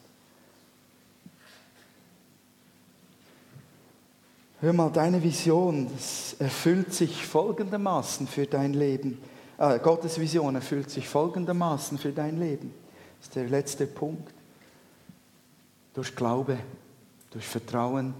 Hör 4.61 4.73
mal, 4.73 4.89
deine 4.89 5.23
Vision, 5.23 5.89
erfüllt 6.37 6.93
sich 6.93 7.25
folgendermaßen 7.25 8.27
für 8.27 8.45
dein 8.45 8.73
Leben. 8.73 9.21
Äh, 9.57 9.79
Gottes 9.79 10.19
Vision 10.19 10.53
erfüllt 10.55 10.89
sich 10.89 11.07
folgendermaßen 11.07 11.97
für 11.97 12.11
dein 12.11 12.37
Leben. 12.37 12.73
Das 13.19 13.27
ist 13.27 13.35
der 13.35 13.47
letzte 13.47 13.87
Punkt. 13.87 14.33
Durch 15.93 16.13
Glaube, 16.13 16.59
durch 17.31 17.47
Vertrauen, 17.47 18.13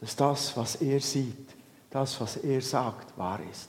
dass 0.00 0.16
das, 0.16 0.56
was 0.56 0.74
er 0.76 0.98
sieht, 1.00 1.54
das, 1.88 2.20
was 2.20 2.38
er 2.38 2.60
sagt, 2.60 3.16
wahr 3.16 3.38
ist. 3.48 3.68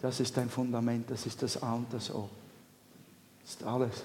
Das 0.00 0.18
ist 0.18 0.34
dein 0.34 0.48
Fundament, 0.48 1.10
das 1.10 1.26
ist 1.26 1.42
das 1.42 1.62
A 1.62 1.74
und 1.74 1.92
das 1.92 2.10
O. 2.10 2.30
Das 3.42 3.50
ist 3.50 3.64
alles. 3.64 4.04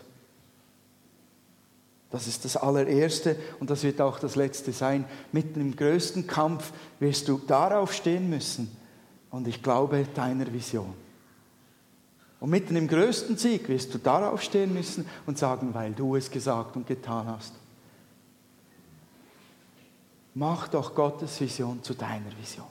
Das 2.10 2.28
ist 2.28 2.46
das 2.46 2.56
allererste 2.56 3.36
und 3.60 3.70
das 3.70 3.84
wird 3.84 4.00
auch 4.00 4.20
das 4.20 4.36
letzte 4.36 4.72
sein. 4.72 5.06
Mitten 5.32 5.60
im 5.60 5.76
größten 5.76 6.26
Kampf 6.26 6.72
wirst 7.00 7.28
du 7.28 7.42
darauf 7.46 7.94
stehen 7.94 8.30
müssen 8.30 8.72
und 9.30 9.48
ich 9.48 9.62
glaube 9.62 10.06
deiner 10.16 10.52
Vision. 10.52 10.94
Und 12.40 12.52
mitten 12.52 12.76
im 12.76 12.88
größten 12.88 13.36
Sieg 13.36 13.68
wirst 13.68 13.94
du 13.94 13.98
darauf 13.98 14.42
stehen 14.42 14.74
müssen 14.74 15.06
und 15.26 15.38
sagen, 15.38 15.74
weil 15.74 15.94
du 15.94 16.16
es 16.16 16.30
gesagt 16.30 16.76
und 16.76 16.88
getan 16.88 17.28
hast. 17.28 17.54
Mach 20.36 20.68
doch 20.68 20.94
Gottes 20.94 21.42
Vision 21.42 21.82
zu 21.82 21.96
deiner 21.96 22.32
Vision. 22.40 22.68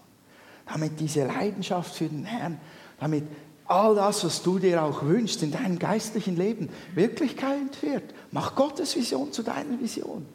Damit 0.67 0.99
diese 1.01 1.27
Leidenschaft 1.27 1.97
für 1.97 2.09
den 2.09 2.25
Herrn, 2.25 2.61
damit 3.01 3.25
all 3.69 3.95
das, 3.95 4.25
was 4.25 4.43
du 4.43 4.59
dir 4.59 4.83
auch 4.83 5.03
wünschst 5.03 5.43
in 5.43 5.53
deinem 5.53 5.79
geistlichen 5.79 6.37
Leben, 6.37 6.69
Wirklichkeit 6.95 7.83
wird. 7.83 8.15
Mach 8.31 8.55
Gottes 8.55 8.95
Vision 8.97 9.33
zu 9.33 9.43
deiner 9.43 9.79
Vision. 9.81 10.27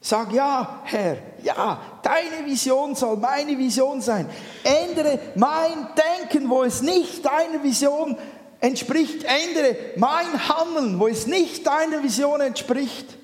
Sag 0.00 0.32
ja, 0.32 0.82
Herr, 0.84 1.16
ja, 1.42 1.80
deine 2.02 2.46
Vision 2.46 2.94
soll 2.94 3.16
meine 3.16 3.58
Vision 3.58 4.00
sein. 4.00 4.28
Ändere 4.62 5.18
mein 5.34 5.88
Denken, 5.96 6.48
wo 6.48 6.62
es 6.62 6.80
nicht 6.80 7.24
deiner 7.24 7.62
Vision 7.62 8.16
entspricht. 8.60 9.24
Ändere 9.24 9.76
mein 9.96 10.48
Handeln, 10.48 11.00
wo 11.00 11.08
es 11.08 11.26
nicht 11.26 11.66
deiner 11.66 12.02
Vision 12.04 12.40
entspricht. 12.40 13.16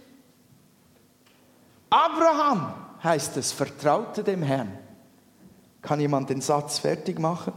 Abraham, 1.89 2.75
heißt 3.05 3.37
es, 3.37 3.53
vertraute 3.53 4.25
dem 4.25 4.43
Herrn. 4.43 4.77
Kann 5.83 6.01
jemand 6.01 6.31
den 6.31 6.41
Satz 6.41 6.79
fertig 6.79 7.19
machen? 7.19 7.53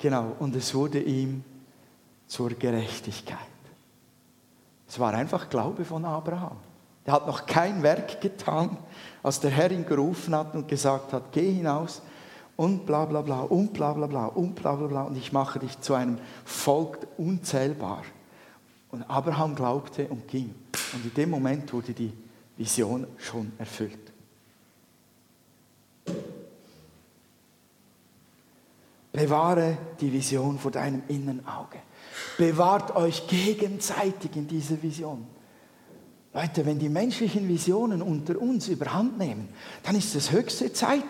Genau, 0.00 0.34
und 0.38 0.56
es 0.56 0.74
wurde 0.74 1.00
ihm 1.00 1.44
zur 2.26 2.50
Gerechtigkeit. 2.50 3.38
Es 4.88 4.98
war 4.98 5.12
einfach 5.12 5.48
Glaube 5.50 5.84
von 5.84 6.04
Abraham. 6.04 6.56
Er 7.04 7.12
hat 7.12 7.26
noch 7.26 7.44
kein 7.46 7.82
Werk 7.82 8.20
getan, 8.20 8.76
als 9.22 9.40
der 9.40 9.50
Herr 9.50 9.70
ihn 9.70 9.84
gerufen 9.84 10.34
hat 10.34 10.54
und 10.54 10.66
gesagt 10.66 11.12
hat, 11.12 11.32
geh 11.32 11.52
hinaus 11.52 12.02
und 12.56 12.86
bla 12.86 13.04
bla 13.04 13.20
bla 13.20 13.42
und 13.42 13.72
bla 13.72 13.92
bla 13.92 14.06
bla 14.06 14.26
und 14.26 14.54
bla 14.54 14.74
bla 14.74 14.86
bla 14.86 15.02
und 15.02 15.16
ich 15.16 15.32
mache 15.32 15.58
dich 15.58 15.80
zu 15.80 15.94
einem 15.94 16.18
Volk 16.44 17.06
unzählbar. 17.18 18.02
Und 18.90 19.02
Abraham 19.04 19.54
glaubte 19.54 20.08
und 20.08 20.26
ging. 20.28 20.54
Und 20.94 21.04
in 21.04 21.14
dem 21.14 21.30
Moment 21.30 21.72
wurde 21.72 21.92
die 21.92 22.12
Vision 22.56 23.06
schon 23.18 23.52
erfüllt. 23.58 24.12
Bewahre 29.20 29.76
die 30.00 30.10
Vision 30.10 30.58
vor 30.58 30.70
deinem 30.70 31.02
inneren 31.08 31.46
Auge. 31.46 31.78
Bewahrt 32.38 32.96
euch 32.96 33.26
gegenseitig 33.26 34.34
in 34.34 34.46
dieser 34.46 34.82
Vision. 34.82 35.26
Leute, 36.32 36.64
wenn 36.64 36.78
die 36.78 36.88
menschlichen 36.88 37.46
Visionen 37.46 38.00
unter 38.00 38.40
uns 38.40 38.68
überhand 38.68 39.18
nehmen, 39.18 39.50
dann 39.82 39.94
ist 39.94 40.14
es 40.14 40.32
höchste 40.32 40.72
Zeit, 40.72 41.04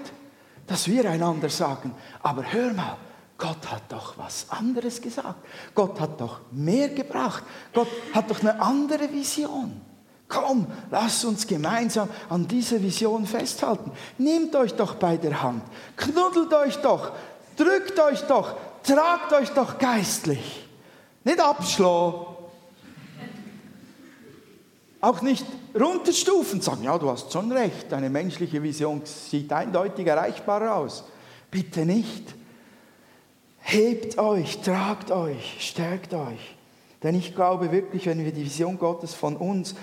dass 0.66 0.88
wir 0.88 1.08
einander 1.08 1.48
sagen, 1.50 1.94
aber 2.20 2.52
hör 2.52 2.72
mal, 2.72 2.96
Gott 3.38 3.70
hat 3.70 3.84
doch 3.90 4.18
was 4.18 4.46
anderes 4.50 5.00
gesagt. 5.00 5.46
Gott 5.74 6.00
hat 6.00 6.20
doch 6.20 6.40
mehr 6.50 6.88
gebracht. 6.88 7.44
Gott 7.72 7.88
hat 8.12 8.30
doch 8.30 8.40
eine 8.40 8.60
andere 8.60 9.10
Vision. 9.12 9.80
Komm, 10.30 10.66
lasst 10.90 11.24
uns 11.24 11.46
gemeinsam 11.46 12.08
an 12.28 12.46
dieser 12.46 12.80
Vision 12.80 13.26
festhalten. 13.26 13.90
Nehmt 14.18 14.54
euch 14.54 14.74
doch 14.74 14.94
bei 14.94 15.16
der 15.16 15.42
Hand, 15.42 15.62
knuddelt 15.96 16.52
euch 16.54 16.76
doch, 16.76 17.12
drückt 17.60 17.98
euch 18.00 18.22
doch, 18.22 18.56
tragt 18.82 19.32
euch 19.32 19.50
doch 19.50 19.78
geistlich. 19.78 20.66
Nicht 21.24 21.40
abschlagen. 21.40 22.26
Auch 25.02 25.22
nicht 25.22 25.46
runterstufen, 25.78 26.60
sagen, 26.60 26.82
ja, 26.84 26.98
du 26.98 27.10
hast 27.10 27.32
schon 27.32 27.50
recht, 27.52 27.90
deine 27.90 28.10
menschliche 28.10 28.62
Vision 28.62 29.02
sieht 29.04 29.50
eindeutig 29.52 30.06
erreichbar 30.06 30.76
aus. 30.76 31.04
Bitte 31.50 31.86
nicht. 31.86 32.34
Hebt 33.60 34.18
euch, 34.18 34.60
tragt 34.60 35.10
euch, 35.10 35.56
stärkt 35.58 36.12
euch. 36.12 36.56
Denn 37.02 37.14
ich 37.14 37.34
glaube 37.34 37.72
wirklich, 37.72 38.06
wenn 38.06 38.22
wir 38.22 38.32
die 38.32 38.44
Vision 38.44 38.78
Gottes 38.78 39.14
von 39.14 39.36
uns 39.36 39.74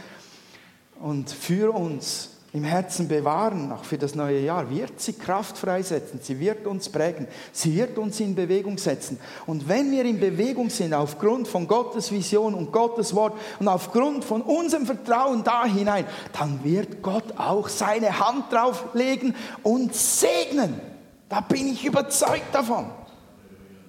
und 1.00 1.32
für 1.32 1.74
uns 1.74 2.37
im 2.58 2.64
Herzen 2.64 3.08
bewahren, 3.08 3.72
auch 3.72 3.84
für 3.84 3.98
das 3.98 4.16
neue 4.16 4.40
Jahr, 4.40 4.70
wird 4.70 5.00
sie 5.00 5.14
Kraft 5.14 5.58
freisetzen, 5.58 6.20
sie 6.22 6.40
wird 6.40 6.66
uns 6.66 6.90
prägen, 6.90 7.28
sie 7.52 7.76
wird 7.76 7.98
uns 7.98 8.20
in 8.20 8.34
Bewegung 8.34 8.78
setzen. 8.78 9.20
Und 9.46 9.70
wenn 9.70 9.92
wir 9.92 10.04
in 10.06 10.20
Bewegung 10.20 10.70
sind, 10.70 10.94
aufgrund 10.94 11.48
von 11.48 11.68
Gottes 11.68 12.12
Vision 12.12 12.56
und 12.56 12.72
Gottes 12.72 13.14
Wort 13.14 13.38
und 13.60 13.68
aufgrund 13.68 14.26
von 14.26 14.42
unserem 14.42 14.86
Vertrauen 14.86 15.44
da 15.44 15.66
hinein, 15.66 16.06
dann 16.38 16.64
wird 16.64 17.02
Gott 17.04 17.38
auch 17.38 17.70
seine 17.70 18.20
Hand 18.20 18.52
drauflegen 18.52 19.36
und 19.62 19.94
segnen. 19.94 20.82
Da 21.30 21.42
bin 21.42 21.68
ich 21.68 21.86
überzeugt 21.86 22.54
davon. 22.54 22.86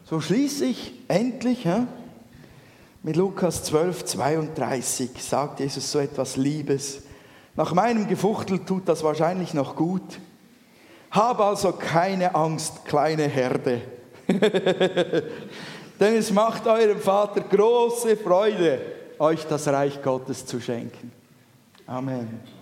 So 0.05 0.21
schließe 0.21 0.66
ich 0.66 0.93
endlich 1.09 1.64
ja, 1.64 1.87
mit 3.03 3.16
Lukas 3.16 3.64
12, 3.64 4.05
32, 4.05 5.11
sagt 5.23 5.61
Jesus 5.61 5.91
so 5.91 5.99
etwas 5.99 6.37
Liebes. 6.37 7.08
Nach 7.59 7.75
meinem 7.75 8.07
Gefuchtel 8.07 8.61
tut 8.61 8.89
das 8.89 9.03
wahrscheinlich 9.03 9.53
noch 9.53 9.75
gut. 9.75 10.21
Hab 11.11 11.41
also 11.41 11.73
keine 11.73 12.33
Angst, 12.33 12.85
kleine 12.85 13.25
Herde. 13.25 13.81
Denn 15.99 16.15
es 16.15 16.31
macht 16.31 16.69
eurem 16.69 17.01
Vater 17.01 17.41
große 17.41 18.17
Freude, 18.17 18.81
euch 19.19 19.45
das 19.45 19.67
Reich 19.67 20.01
Gottes 20.01 20.47
zu 20.47 20.61
schenken. 20.61 21.11
Amen. 21.85 22.58